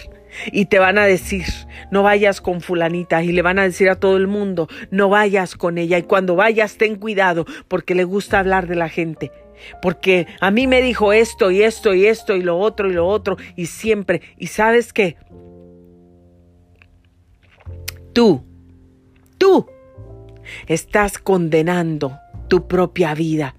[0.52, 1.46] y te van a decir,
[1.90, 5.56] no vayas con fulanita y le van a decir a todo el mundo, no vayas
[5.56, 9.32] con ella y cuando vayas ten cuidado porque le gusta hablar de la gente.
[9.80, 13.06] Porque a mí me dijo esto y esto y esto y lo otro y lo
[13.06, 14.20] otro y siempre.
[14.36, 15.16] ¿Y sabes qué?
[18.12, 18.44] Tú,
[19.38, 19.66] tú
[20.66, 22.18] estás condenando
[22.48, 23.55] tu propia vida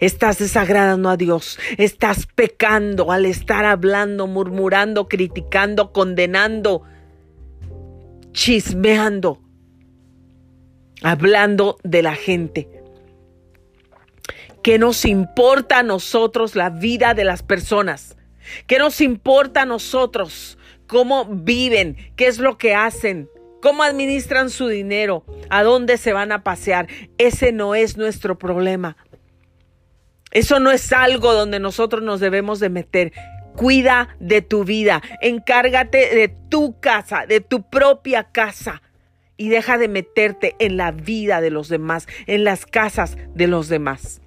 [0.00, 6.82] Estás desagradando a Dios, estás pecando al estar hablando, murmurando, criticando, condenando,
[8.32, 9.40] chismeando,
[11.02, 12.68] hablando de la gente.
[14.62, 18.16] ¿Qué nos importa a nosotros la vida de las personas?
[18.66, 21.96] ¿Qué nos importa a nosotros cómo viven?
[22.16, 23.28] ¿Qué es lo que hacen?
[23.60, 25.24] ¿Cómo administran su dinero?
[25.50, 26.88] ¿A dónde se van a pasear?
[27.18, 28.96] Ese no es nuestro problema.
[30.32, 33.12] Eso no es algo donde nosotros nos debemos de meter.
[33.54, 38.82] Cuida de tu vida, encárgate de tu casa, de tu propia casa
[39.36, 43.68] y deja de meterte en la vida de los demás, en las casas de los
[43.68, 44.22] demás.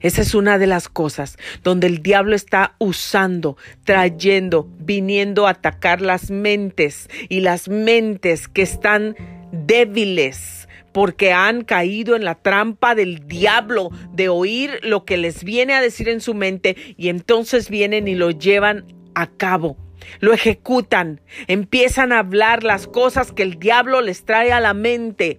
[0.00, 6.00] Esa es una de las cosas donde el diablo está usando, trayendo, viniendo a atacar
[6.00, 9.16] las mentes y las mentes que están
[9.52, 10.61] débiles
[10.92, 15.80] porque han caído en la trampa del diablo de oír lo que les viene a
[15.80, 18.84] decir en su mente y entonces vienen y lo llevan
[19.14, 19.76] a cabo.
[20.20, 25.38] Lo ejecutan, empiezan a hablar las cosas que el diablo les trae a la mente.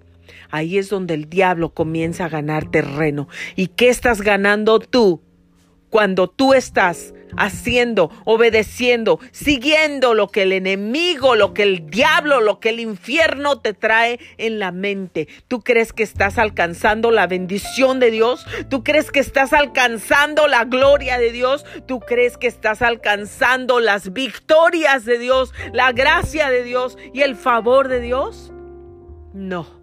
[0.50, 3.28] Ahí es donde el diablo comienza a ganar terreno.
[3.56, 5.22] ¿Y qué estás ganando tú?
[5.94, 12.60] cuando tú estás haciendo, obedeciendo, siguiendo lo que el enemigo, lo que el diablo, lo
[12.60, 15.28] que el infierno te trae en la mente.
[15.48, 18.46] ¿Tú crees que estás alcanzando la bendición de Dios?
[18.70, 21.66] ¿Tú crees que estás alcanzando la gloria de Dios?
[21.88, 27.36] ¿Tú crees que estás alcanzando las victorias de Dios, la gracia de Dios y el
[27.36, 28.52] favor de Dios?
[29.34, 29.83] No.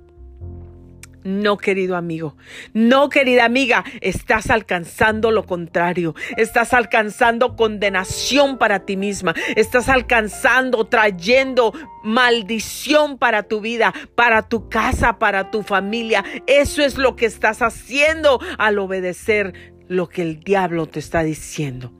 [1.22, 2.36] No, querido amigo,
[2.72, 10.86] no, querida amiga, estás alcanzando lo contrario, estás alcanzando condenación para ti misma, estás alcanzando,
[10.86, 16.24] trayendo maldición para tu vida, para tu casa, para tu familia.
[16.46, 21.92] Eso es lo que estás haciendo al obedecer lo que el diablo te está diciendo.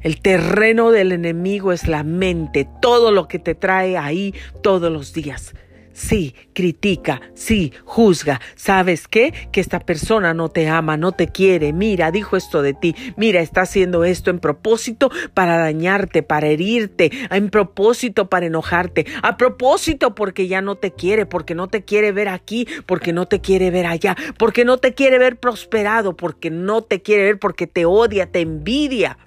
[0.00, 5.12] El terreno del enemigo es la mente, todo lo que te trae ahí todos los
[5.12, 5.54] días
[5.96, 8.40] sí, critica, sí, juzga.
[8.54, 9.32] ¿Sabes qué?
[9.50, 11.72] Que esta persona no te ama, no te quiere.
[11.72, 12.94] Mira, dijo esto de ti.
[13.16, 19.38] Mira, está haciendo esto en propósito para dañarte, para herirte, en propósito para enojarte, a
[19.38, 23.40] propósito porque ya no te quiere, porque no te quiere ver aquí, porque no te
[23.40, 27.66] quiere ver allá, porque no te quiere ver prosperado, porque no te quiere ver, porque
[27.66, 29.18] te odia, te envidia.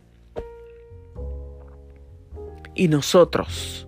[2.75, 3.87] Y nosotros,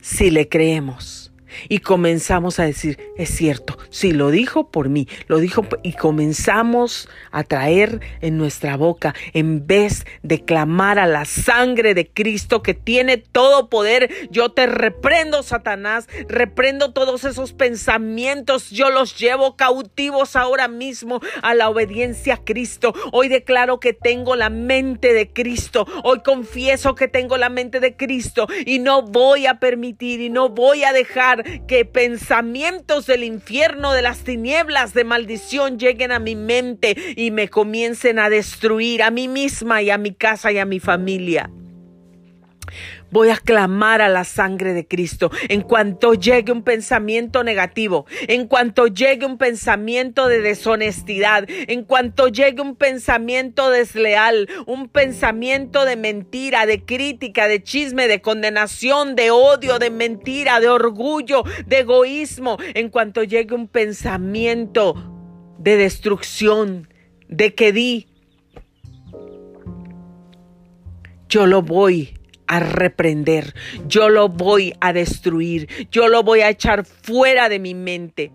[0.00, 1.27] si le creemos,
[1.68, 7.08] y comenzamos a decir, es cierto, sí, lo dijo por mí, lo dijo y comenzamos
[7.30, 12.74] a traer en nuestra boca, en vez de clamar a la sangre de Cristo que
[12.74, 20.36] tiene todo poder, yo te reprendo, Satanás, reprendo todos esos pensamientos, yo los llevo cautivos
[20.36, 22.94] ahora mismo a la obediencia a Cristo.
[23.12, 27.96] Hoy declaro que tengo la mente de Cristo, hoy confieso que tengo la mente de
[27.96, 33.92] Cristo y no voy a permitir y no voy a dejar que pensamientos del infierno,
[33.92, 39.10] de las tinieblas, de maldición lleguen a mi mente y me comiencen a destruir a
[39.10, 41.50] mí misma y a mi casa y a mi familia.
[43.10, 45.30] Voy a clamar a la sangre de Cristo.
[45.48, 52.28] En cuanto llegue un pensamiento negativo, en cuanto llegue un pensamiento de deshonestidad, en cuanto
[52.28, 59.30] llegue un pensamiento desleal, un pensamiento de mentira, de crítica, de chisme, de condenación, de
[59.30, 64.94] odio, de mentira, de orgullo, de egoísmo, en cuanto llegue un pensamiento
[65.58, 66.92] de destrucción,
[67.28, 68.06] de que di,
[71.28, 72.17] yo lo voy
[72.48, 73.54] a reprender,
[73.86, 78.32] yo lo voy a destruir, yo lo voy a echar fuera de mi mente.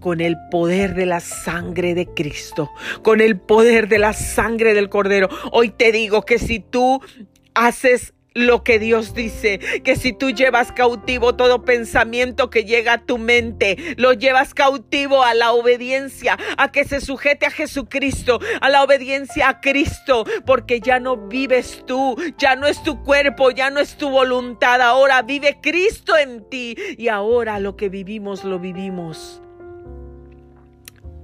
[0.00, 2.70] Con el poder de la sangre de Cristo,
[3.02, 5.28] con el poder de la sangre del Cordero.
[5.50, 7.00] Hoy te digo que si tú
[7.52, 12.98] haces lo que Dios dice, que si tú llevas cautivo todo pensamiento que llega a
[12.98, 18.68] tu mente, lo llevas cautivo a la obediencia, a que se sujete a Jesucristo, a
[18.68, 23.70] la obediencia a Cristo, porque ya no vives tú, ya no es tu cuerpo, ya
[23.70, 28.58] no es tu voluntad, ahora vive Cristo en ti y ahora lo que vivimos lo
[28.58, 29.42] vivimos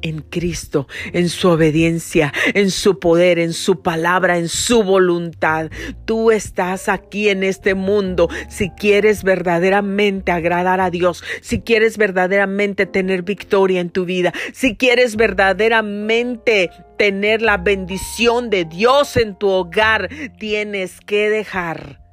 [0.04, 5.70] en Cristo, en su obediencia, en su poder, en su palabra, en su voluntad.
[6.04, 12.86] Tú estás aquí en este mundo si quieres verdaderamente agradar a Dios, si quieres verdaderamente
[12.86, 19.48] tener victoria en tu vida, si quieres verdaderamente tener la bendición de Dios en tu
[19.48, 22.03] hogar, tienes que dejar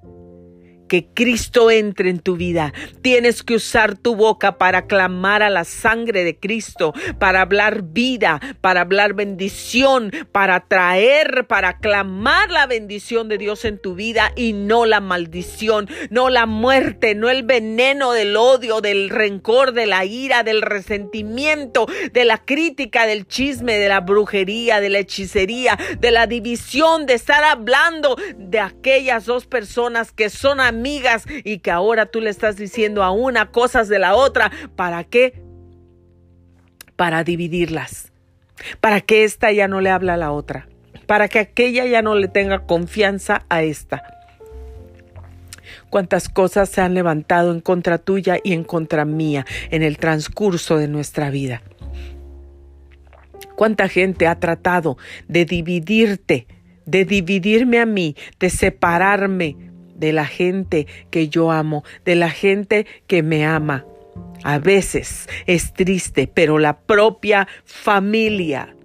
[0.92, 2.74] que Cristo entre en tu vida.
[3.02, 8.42] Tienes que usar tu boca para clamar a la sangre de Cristo, para hablar vida,
[8.60, 14.52] para hablar bendición, para traer, para clamar la bendición de Dios en tu vida y
[14.52, 20.04] no la maldición, no la muerte, no el veneno del odio, del rencor, de la
[20.04, 26.12] ira, del resentimiento, de la crítica, del chisme, de la brujería, de la hechicería, de
[26.12, 30.81] la división, de estar hablando de aquellas dos personas que son amigas
[31.44, 34.52] y que ahora tú le estás diciendo a una cosas de la otra.
[34.76, 35.42] ¿Para qué?
[36.96, 38.12] Para dividirlas.
[38.80, 40.68] Para que esta ya no le habla a la otra.
[41.08, 44.04] Para que aquella ya no le tenga confianza a esta.
[45.90, 50.78] Cuántas cosas se han levantado en contra tuya y en contra mía en el transcurso
[50.78, 51.62] de nuestra vida.
[53.56, 56.48] Cuánta gente ha tratado de dividirte,
[56.86, 59.71] de dividirme a mí, de separarme,
[60.02, 63.86] de la gente que yo amo, de la gente que me ama.
[64.44, 68.76] A veces es triste, pero la propia familia,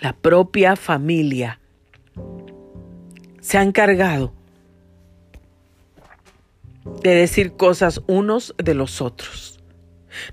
[0.00, 1.60] la propia familia
[3.40, 4.32] se ha encargado
[7.02, 9.60] de decir cosas unos de los otros.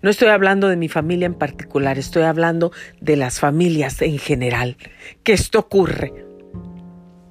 [0.01, 2.71] No estoy hablando de mi familia en particular, estoy hablando
[3.01, 4.77] de las familias en general.
[5.23, 6.26] Que esto ocurre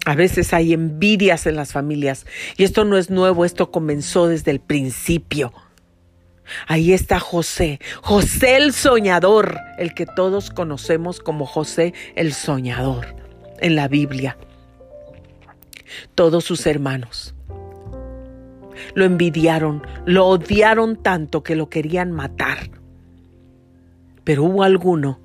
[0.06, 2.26] a veces hay envidias en las familias
[2.56, 5.52] y esto no es nuevo, esto comenzó desde el principio.
[6.68, 13.16] Ahí está José, José el soñador, el que todos conocemos como José el soñador
[13.58, 14.38] en la Biblia.
[16.14, 17.34] Todos sus hermanos
[18.94, 22.70] lo envidiaron, lo odiaron tanto que lo querían matar.
[24.22, 25.18] Pero hubo alguno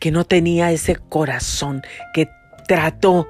[0.00, 1.82] que no tenía ese corazón,
[2.12, 2.28] que
[2.66, 3.28] trató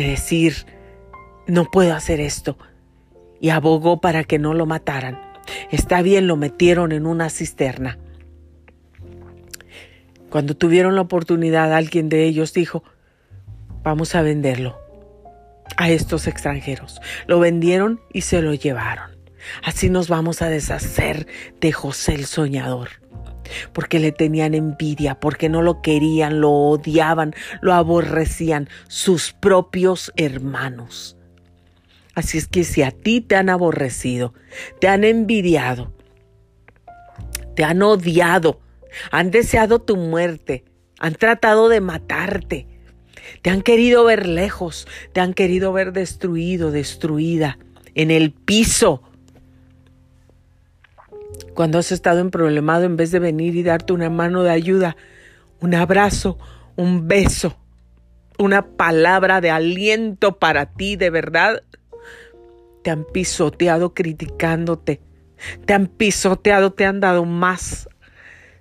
[0.00, 0.66] de decir,
[1.46, 2.58] no puedo hacer esto,
[3.40, 5.20] y abogó para que no lo mataran.
[5.70, 7.98] Está bien, lo metieron en una cisterna.
[10.30, 12.82] Cuando tuvieron la oportunidad, alguien de ellos dijo,
[13.82, 14.78] vamos a venderlo
[15.76, 17.00] a estos extranjeros.
[17.26, 19.10] Lo vendieron y se lo llevaron.
[19.62, 21.26] Así nos vamos a deshacer
[21.60, 23.03] de José el soñador
[23.72, 31.16] porque le tenían envidia, porque no lo querían, lo odiaban, lo aborrecían sus propios hermanos.
[32.14, 34.34] Así es que si a ti te han aborrecido,
[34.80, 35.92] te han envidiado,
[37.56, 38.60] te han odiado,
[39.10, 40.64] han deseado tu muerte,
[41.00, 42.68] han tratado de matarte,
[43.42, 47.58] te han querido ver lejos, te han querido ver destruido, destruida,
[47.94, 49.02] en el piso.
[51.54, 54.96] Cuando has estado en problemado, en vez de venir y darte una mano de ayuda,
[55.60, 56.38] un abrazo,
[56.76, 57.56] un beso,
[58.38, 61.62] una palabra de aliento para ti, de verdad,
[62.82, 65.00] te han pisoteado criticándote,
[65.64, 67.88] te han pisoteado, te han dado más,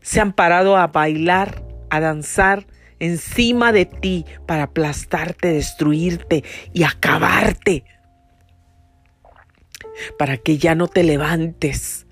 [0.01, 2.67] se han parado a bailar, a danzar
[2.99, 7.85] encima de ti para aplastarte, destruirte y acabarte,
[10.17, 12.02] para que ya no te levantes.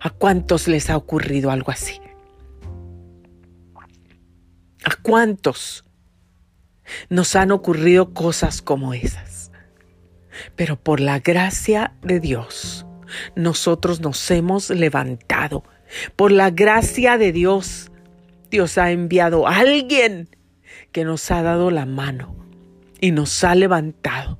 [0.00, 2.00] ¿A cuántos les ha ocurrido algo así?
[4.84, 5.84] ¿A cuántos
[7.10, 9.52] nos han ocurrido cosas como esas?
[10.56, 12.86] Pero por la gracia de Dios,
[13.36, 15.64] nosotros nos hemos levantado.
[16.16, 17.90] Por la gracia de Dios,
[18.50, 20.34] Dios ha enviado a alguien
[20.92, 22.36] que nos ha dado la mano
[23.00, 24.38] y nos ha levantado.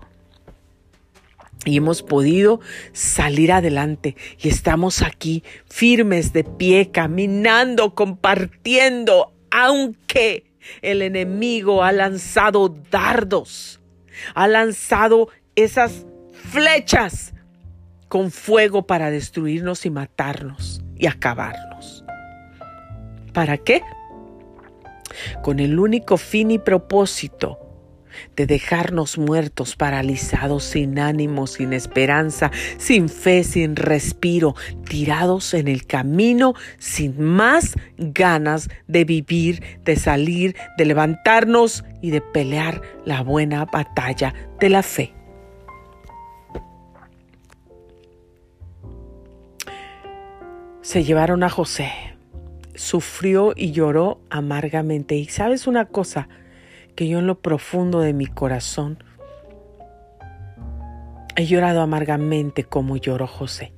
[1.67, 2.61] Y hemos podido
[2.93, 10.51] salir adelante y estamos aquí firmes de pie, caminando, compartiendo, aunque
[10.81, 13.81] el enemigo ha lanzado dardos,
[14.35, 17.35] ha lanzado esas flechas
[18.09, 22.05] con fuego para destruirnos y matarnos y acabarnos.
[23.33, 23.83] ¿Para qué?
[25.43, 27.70] Con el único fin y propósito
[28.37, 34.55] de dejarnos muertos, paralizados, sin ánimo, sin esperanza, sin fe, sin respiro,
[34.89, 42.21] tirados en el camino, sin más ganas de vivir, de salir, de levantarnos y de
[42.21, 45.15] pelear la buena batalla de la fe.
[50.83, 51.93] Se llevaron a José,
[52.75, 55.15] sufrió y lloró amargamente.
[55.15, 56.29] Y sabes una cosa,
[56.95, 59.03] que yo en lo profundo de mi corazón
[61.37, 63.73] he llorado amargamente como lloró José.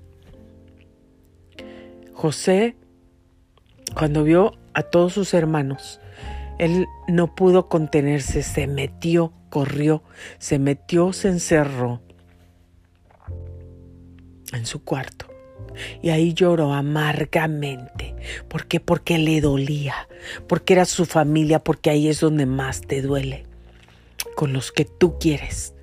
[2.13, 2.77] José,
[3.95, 6.01] cuando vio a todos sus hermanos,
[6.59, 10.03] él no pudo contenerse, se metió, corrió,
[10.39, 12.01] se metió, se encerró
[14.53, 15.32] en su cuarto.
[16.03, 18.15] Y ahí lloró amargamente.
[18.49, 18.81] ¿Por qué?
[18.81, 20.09] Porque le dolía,
[20.49, 23.45] porque era su familia, porque ahí es donde más te duele.
[24.37, 25.75] Con los que tú quieres.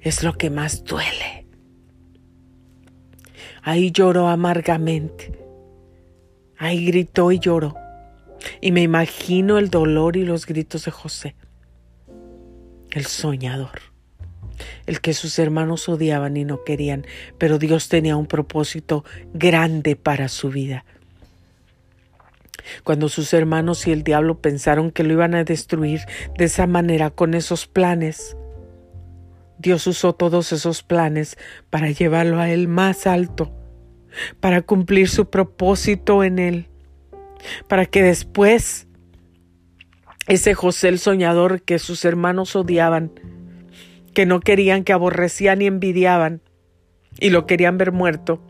[0.00, 1.46] Es lo que más duele.
[3.62, 5.38] Ahí lloró amargamente.
[6.58, 7.74] Ahí gritó y lloró.
[8.60, 11.36] Y me imagino el dolor y los gritos de José,
[12.90, 13.91] el soñador
[14.86, 17.06] el que sus hermanos odiaban y no querían,
[17.38, 20.84] pero Dios tenía un propósito grande para su vida.
[22.84, 26.00] Cuando sus hermanos y el diablo pensaron que lo iban a destruir
[26.36, 28.36] de esa manera, con esos planes,
[29.58, 31.36] Dios usó todos esos planes
[31.70, 33.52] para llevarlo a él más alto,
[34.40, 36.68] para cumplir su propósito en él,
[37.68, 38.86] para que después
[40.26, 43.12] ese José el soñador que sus hermanos odiaban,
[44.14, 46.42] que no querían, que aborrecían y envidiaban
[47.18, 48.40] y lo querían ver muerto,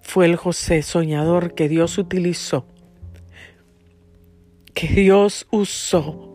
[0.00, 2.66] fue el José soñador que Dios utilizó,
[4.74, 6.30] que Dios usó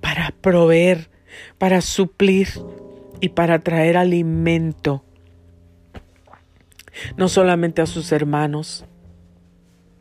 [0.00, 1.10] para proveer,
[1.58, 2.48] para suplir
[3.20, 5.04] y para traer alimento,
[7.16, 8.84] no solamente a sus hermanos,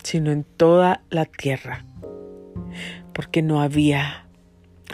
[0.03, 1.85] sino en toda la tierra,
[3.13, 4.27] porque no había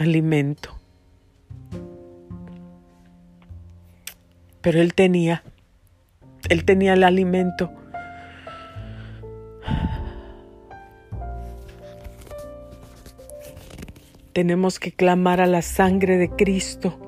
[0.03, 0.77] alimento.
[4.61, 5.43] Pero él tenía,
[6.49, 7.71] él tenía el alimento.
[14.33, 16.99] Tenemos que clamar a la sangre de Cristo.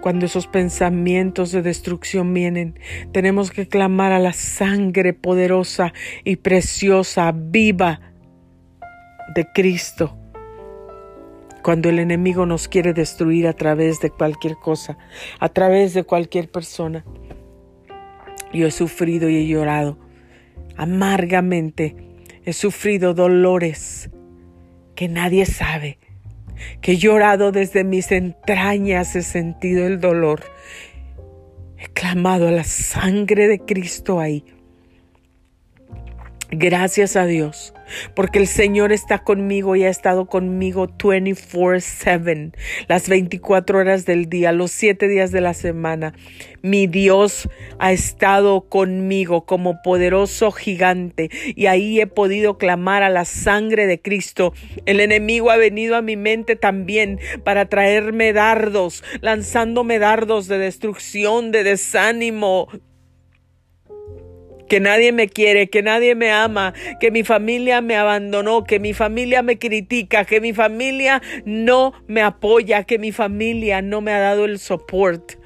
[0.00, 2.78] Cuando esos pensamientos de destrucción vienen,
[3.12, 5.92] tenemos que clamar a la sangre poderosa
[6.24, 8.00] y preciosa, viva
[9.34, 10.18] de Cristo
[11.64, 14.98] cuando el enemigo nos quiere destruir a través de cualquier cosa,
[15.40, 17.06] a través de cualquier persona.
[18.52, 19.98] Yo he sufrido y he llorado
[20.76, 21.96] amargamente,
[22.44, 24.10] he sufrido dolores
[24.94, 25.98] que nadie sabe,
[26.82, 30.42] que he llorado desde mis entrañas, he sentido el dolor,
[31.78, 34.44] he clamado a la sangre de Cristo ahí.
[36.56, 37.74] Gracias a Dios,
[38.14, 42.52] porque el Señor está conmigo y ha estado conmigo 24/7,
[42.86, 46.14] las 24 horas del día, los 7 días de la semana.
[46.62, 47.48] Mi Dios
[47.80, 54.00] ha estado conmigo como poderoso gigante y ahí he podido clamar a la sangre de
[54.00, 54.52] Cristo.
[54.86, 61.50] El enemigo ha venido a mi mente también para traerme dardos, lanzándome dardos de destrucción,
[61.50, 62.68] de desánimo,
[64.74, 68.92] que nadie me quiere, que nadie me ama, que mi familia me abandonó, que mi
[68.92, 74.18] familia me critica, que mi familia no me apoya, que mi familia no me ha
[74.18, 75.38] dado el soporte.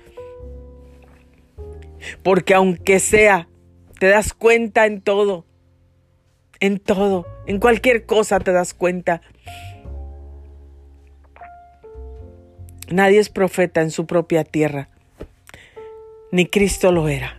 [2.23, 3.51] Porque aunque sea,
[3.99, 5.45] te das cuenta en todo,
[6.59, 9.21] en todo, en cualquier cosa te das cuenta.
[12.91, 14.89] Nadie es profeta en su propia tierra,
[16.33, 17.38] ni Cristo lo era.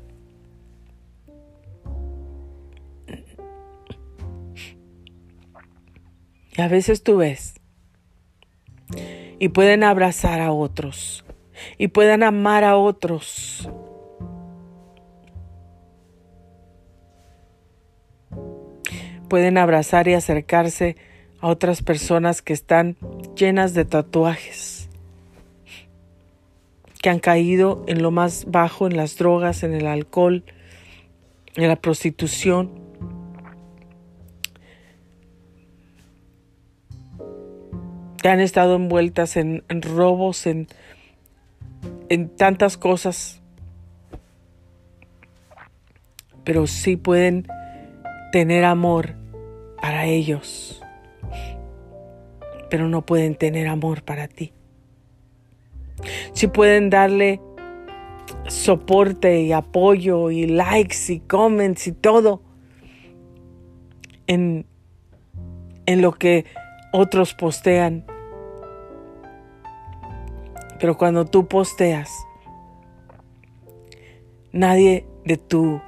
[6.60, 7.56] A veces tú ves
[9.40, 11.24] y pueden abrazar a otros
[11.78, 13.70] y pueden amar a otros.
[19.30, 20.96] Pueden abrazar y acercarse
[21.40, 22.98] a otras personas que están
[23.36, 24.90] llenas de tatuajes,
[27.02, 30.44] que han caído en lo más bajo, en las drogas, en el alcohol,
[31.56, 32.79] en la prostitución,
[38.28, 40.68] han estado envueltas en, robos, en,
[42.10, 43.42] en tantas cosas,
[46.44, 47.48] pero sí pueden
[48.32, 49.16] tener amor
[49.82, 50.82] para ellos,
[52.70, 54.52] pero no pueden tener amor para ti.
[56.34, 57.40] Sí pueden darle
[58.48, 62.42] soporte y apoyo y likes y comments y todo
[64.28, 64.66] en,
[65.86, 66.46] en lo que
[66.92, 68.06] otros postean.
[70.80, 72.10] Pero cuando tú posteas,
[74.52, 75.82] nadie de tu,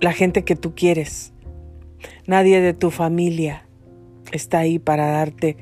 [0.00, 1.32] la gente que tú quieres,
[2.26, 3.66] nadie de tu familia
[4.32, 5.56] está ahí para darte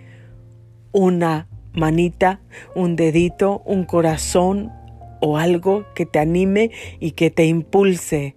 [0.93, 2.41] una manita,
[2.75, 4.73] un dedito, un corazón
[5.21, 6.71] o algo que te anime
[7.01, 8.35] y que te impulse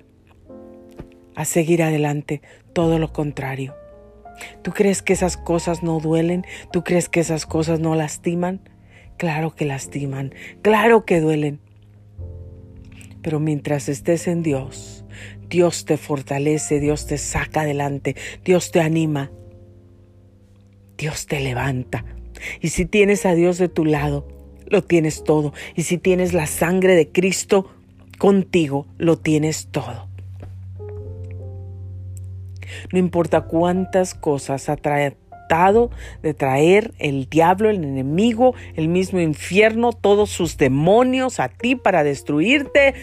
[1.35, 2.41] a seguir adelante.
[2.73, 3.73] Todo lo contrario.
[4.61, 6.45] ¿Tú crees que esas cosas no duelen?
[6.71, 8.61] ¿Tú crees que esas cosas no lastiman?
[9.17, 11.61] Claro que lastiman, claro que duelen.
[13.21, 15.05] Pero mientras estés en Dios,
[15.49, 19.31] Dios te fortalece, Dios te saca adelante, Dios te anima,
[20.97, 22.05] Dios te levanta.
[22.59, 24.27] Y si tienes a Dios de tu lado,
[24.67, 25.53] lo tienes todo.
[25.75, 27.71] Y si tienes la sangre de Cristo
[28.17, 30.09] contigo, lo tienes todo.
[32.95, 35.91] No importa cuántas cosas ha tratado
[36.23, 42.05] de traer el diablo, el enemigo, el mismo infierno, todos sus demonios a ti para
[42.05, 42.93] destruirte.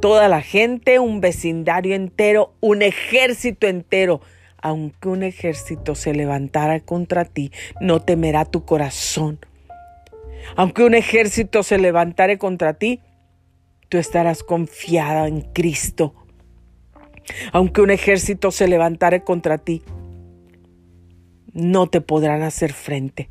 [0.00, 4.22] Toda la gente, un vecindario entero, un ejército entero.
[4.62, 9.38] Aunque un ejército se levantara contra ti, no temerá tu corazón.
[10.56, 13.02] Aunque un ejército se levantare contra ti,
[13.90, 16.14] tú estarás confiada en Cristo
[17.52, 19.82] aunque un ejército se levantare contra ti,
[21.52, 23.28] no te podrán hacer frente,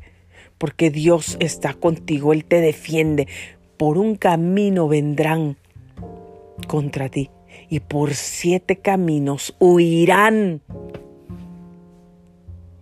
[0.58, 3.28] porque Dios está contigo, Él te defiende.
[3.76, 5.56] Por un camino vendrán
[6.66, 7.30] contra ti
[7.68, 10.62] y por siete caminos huirán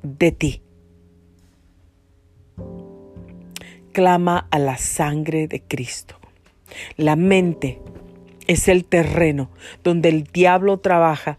[0.03, 0.63] de ti.
[3.93, 6.17] Clama a la sangre de Cristo.
[6.97, 7.81] La mente
[8.47, 9.51] es el terreno
[9.83, 11.39] donde el diablo trabaja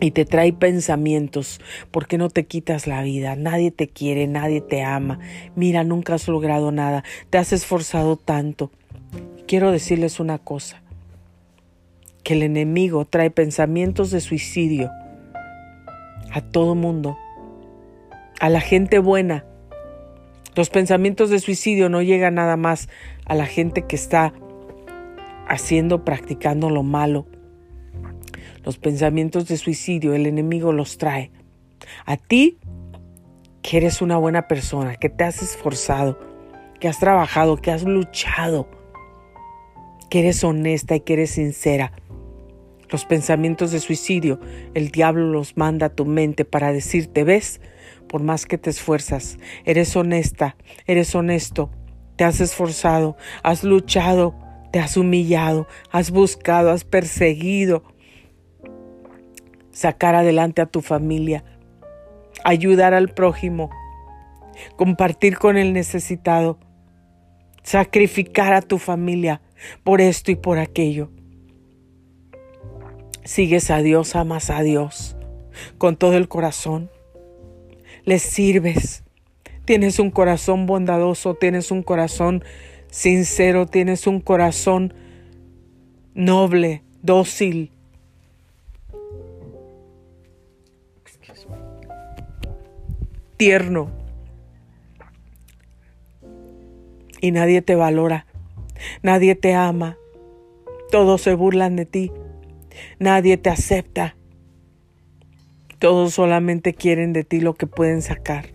[0.00, 1.60] y te trae pensamientos,
[1.90, 3.36] porque no te quitas la vida?
[3.36, 5.18] Nadie te quiere, nadie te ama.
[5.56, 8.70] Mira, nunca has logrado nada, te has esforzado tanto.
[9.46, 10.82] Quiero decirles una cosa,
[12.22, 14.90] que el enemigo trae pensamientos de suicidio
[16.32, 17.18] a todo mundo,
[18.40, 19.44] a la gente buena.
[20.54, 22.88] Los pensamientos de suicidio no llegan nada más
[23.24, 24.32] a la gente que está
[25.50, 27.26] haciendo, practicando lo malo.
[28.64, 31.32] Los pensamientos de suicidio, el enemigo los trae.
[32.06, 32.58] A ti,
[33.62, 36.18] que eres una buena persona, que te has esforzado,
[36.78, 38.68] que has trabajado, que has luchado,
[40.08, 41.92] que eres honesta y que eres sincera.
[42.88, 44.40] Los pensamientos de suicidio,
[44.74, 47.60] el diablo los manda a tu mente para decirte, ves,
[48.08, 51.70] por más que te esfuerzas, eres honesta, eres honesto,
[52.16, 54.34] te has esforzado, has luchado,
[54.70, 57.82] te has humillado, has buscado, has perseguido.
[59.72, 61.42] sacar adelante a tu familia,
[62.44, 63.70] ayudar al prójimo,
[64.76, 66.58] compartir con el necesitado,
[67.62, 69.40] sacrificar a tu familia
[69.84, 71.10] por esto y por aquello.
[73.24, 75.16] Sigues a Dios, amas a Dios
[75.78, 76.90] con todo el corazón.
[78.04, 79.04] Le sirves.
[79.64, 82.42] Tienes un corazón bondadoso, tienes un corazón
[82.90, 84.94] sincero, tienes un corazón
[86.14, 87.72] noble, dócil.
[93.36, 93.90] Tierno.
[97.22, 98.26] Y nadie te valora,
[99.02, 99.98] nadie te ama,
[100.90, 102.12] todos se burlan de ti,
[102.98, 104.16] nadie te acepta.
[105.78, 108.50] Todos solamente quieren de ti lo que pueden sacar,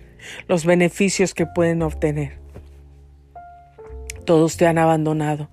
[0.47, 2.44] los beneficios que pueden obtener.
[4.25, 5.49] Todos te han abandonado.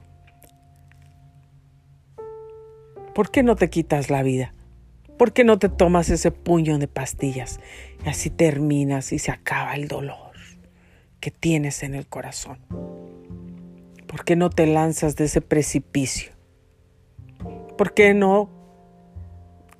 [3.14, 4.55] ¿Por qué no te quitas la vida?
[5.18, 7.61] ¿Por qué no te tomas ese puño de pastillas
[8.03, 10.33] y así terminas y se acaba el dolor
[11.20, 12.61] que tienes en el corazón?
[14.07, 16.33] ¿Por qué no te lanzas de ese precipicio?
[17.77, 18.49] ¿Por qué no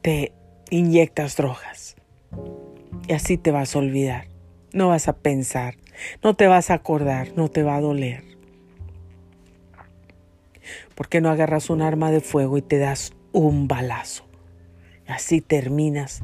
[0.03, 0.35] te
[0.69, 1.97] inyectas drogas?
[3.09, 4.29] Y así te vas a olvidar,
[4.75, 5.77] no vas a pensar,
[6.23, 8.32] no te vas a acordar, no te va a doler.
[10.95, 14.25] ¿Por qué no agarras un arma de fuego y te das un balazo?
[15.07, 16.23] Así terminas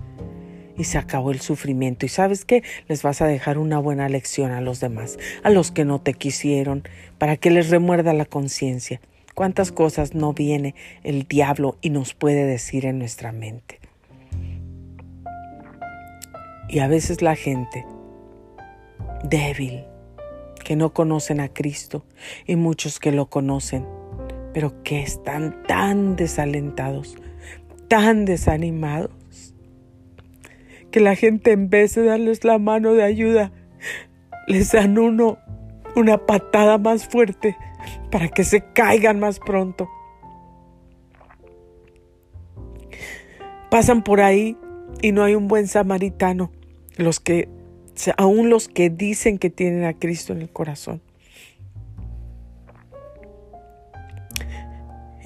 [0.79, 2.07] y se acabó el sufrimiento.
[2.07, 2.62] ¿Y sabes qué?
[2.87, 6.14] Les vas a dejar una buena lección a los demás, a los que no te
[6.14, 6.85] quisieron,
[7.19, 9.01] para que les remuerda la conciencia.
[9.35, 13.81] ¿Cuántas cosas no viene el diablo y nos puede decir en nuestra mente?
[16.69, 17.85] Y a veces la gente
[19.25, 19.85] débil,
[20.64, 22.05] que no conocen a Cristo,
[22.47, 23.87] y muchos que lo conocen,
[24.53, 27.17] pero que están tan desalentados,
[27.89, 29.11] tan desanimados,
[30.91, 33.53] que la gente en vez de darles la mano de ayuda,
[34.47, 35.39] les dan uno
[35.95, 37.57] una patada más fuerte
[38.11, 39.89] para que se caigan más pronto.
[43.71, 44.57] Pasan por ahí
[45.03, 46.51] y no hay un buen samaritano,
[46.97, 47.49] los que
[48.17, 51.03] aún los que dicen que tienen a Cristo en el corazón.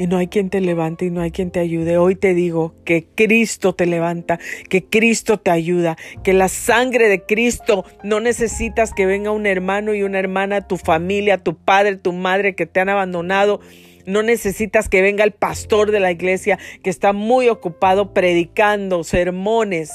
[0.02, 1.96] Y no hay quien te levante y no hay quien te ayude.
[1.96, 7.22] Hoy te digo que Cristo te levanta, que Cristo te ayuda, que la sangre de
[7.22, 12.12] Cristo no necesitas que venga un hermano y una hermana, tu familia, tu padre, tu
[12.12, 13.60] madre que te han abandonado.
[14.04, 19.92] No necesitas que venga el pastor de la iglesia que está muy ocupado predicando sermones,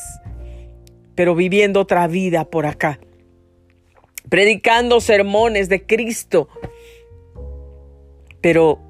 [1.15, 3.01] pero viviendo otra vida por acá.
[4.29, 6.47] Predicando sermones de Cristo.
[8.39, 8.86] Pero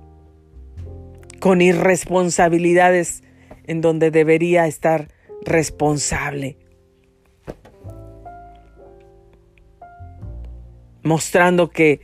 [1.39, 3.23] con irresponsabilidades
[3.65, 5.09] en donde debería estar
[5.43, 6.57] responsable.
[11.03, 12.01] Mostrando que,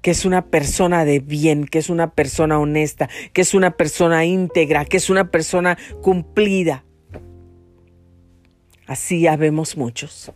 [0.00, 4.24] que es una persona de bien, que es una persona honesta, que es una persona
[4.24, 6.84] íntegra, que es una persona cumplida.
[8.86, 10.30] Así habemos muchos.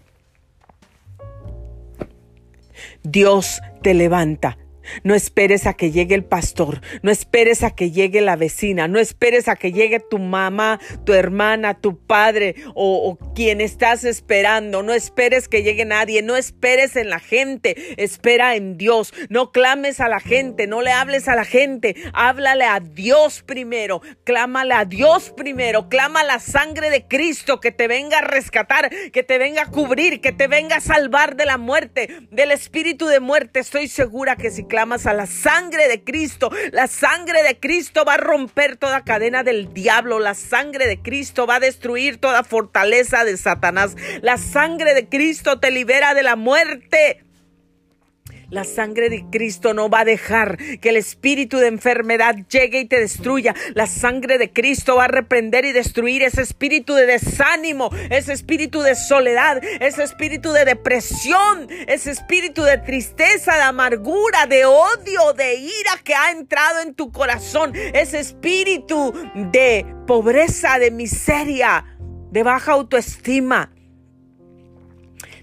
[3.02, 4.58] Dios te levanta
[5.02, 8.98] no esperes a que llegue el pastor, no esperes a que llegue la vecina, no
[8.98, 14.82] esperes a que llegue tu mamá, tu hermana, tu padre o, quien estás esperando.
[14.82, 19.12] No esperes que llegue nadie, no esperes en la gente, espera en Dios.
[19.28, 24.00] No clames a la gente, no le hables a la gente, háblale a Dios primero,
[24.24, 29.22] clámale a Dios primero, clama la sangre de Cristo que te venga a rescatar, que
[29.22, 33.20] te venga a cubrir, que te venga a salvar de la muerte, del espíritu de
[33.20, 33.60] muerte.
[33.60, 38.14] Estoy segura que si clamas a la sangre de Cristo, la sangre de Cristo va
[38.14, 43.24] a romper toda cadena del diablo, la sangre de Cristo va a destruir toda fortaleza
[43.24, 47.24] de Satanás, la sangre de Cristo te libera de la muerte.
[48.50, 52.84] La sangre de Cristo no va a dejar que el espíritu de enfermedad llegue y
[52.86, 53.54] te destruya.
[53.74, 58.80] La sangre de Cristo va a reprender y destruir ese espíritu de desánimo, ese espíritu
[58.80, 65.56] de soledad, ese espíritu de depresión, ese espíritu de tristeza, de amargura, de odio, de
[65.56, 71.84] ira que ha entrado en tu corazón, ese espíritu de pobreza, de miseria,
[72.30, 73.72] de baja autoestima.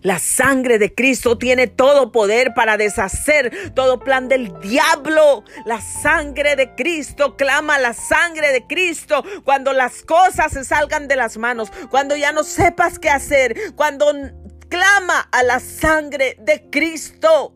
[0.05, 5.43] La sangre de Cristo tiene todo poder para deshacer todo plan del diablo.
[5.65, 11.15] La sangre de Cristo clama la sangre de Cristo cuando las cosas se salgan de
[11.15, 14.13] las manos, cuando ya no sepas qué hacer, cuando
[14.69, 17.54] clama a la sangre de Cristo.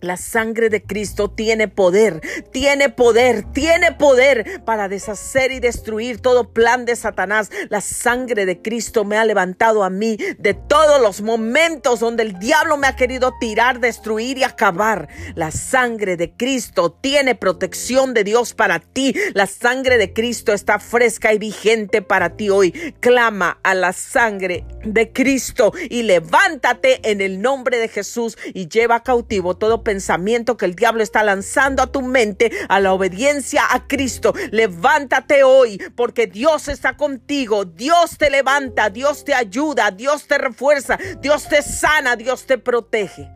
[0.00, 2.20] La sangre de Cristo tiene poder,
[2.52, 7.50] tiene poder, tiene poder para deshacer y destruir todo plan de Satanás.
[7.68, 12.38] La sangre de Cristo me ha levantado a mí de todos los momentos donde el
[12.38, 15.08] diablo me ha querido tirar, destruir y acabar.
[15.34, 19.16] La sangre de Cristo tiene protección de Dios para ti.
[19.34, 22.70] La sangre de Cristo está fresca y vigente para ti hoy.
[23.00, 29.02] Clama a la sangre de Cristo y levántate en el nombre de Jesús y lleva
[29.02, 33.88] cautivo todo pensamiento que el diablo está lanzando a tu mente a la obediencia a
[33.88, 34.34] Cristo.
[34.50, 37.64] Levántate hoy porque Dios está contigo.
[37.64, 43.30] Dios te levanta, Dios te ayuda, Dios te refuerza, Dios te sana, Dios te protege.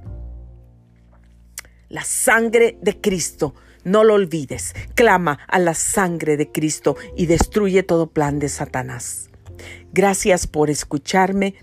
[1.88, 3.54] La sangre de Cristo.
[3.82, 4.74] No lo olvides.
[4.94, 9.30] Clama a la sangre de Cristo y destruye todo plan de Satanás.
[9.94, 11.54] Gracias por escucharme.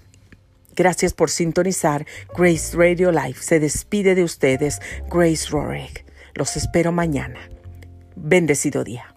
[0.79, 2.05] Gracias por sintonizar
[2.37, 3.35] Grace Radio Live.
[3.41, 4.79] Se despide de ustedes
[5.11, 6.05] Grace Rorick.
[6.35, 7.49] Los espero mañana.
[8.15, 9.08] Bendecido día.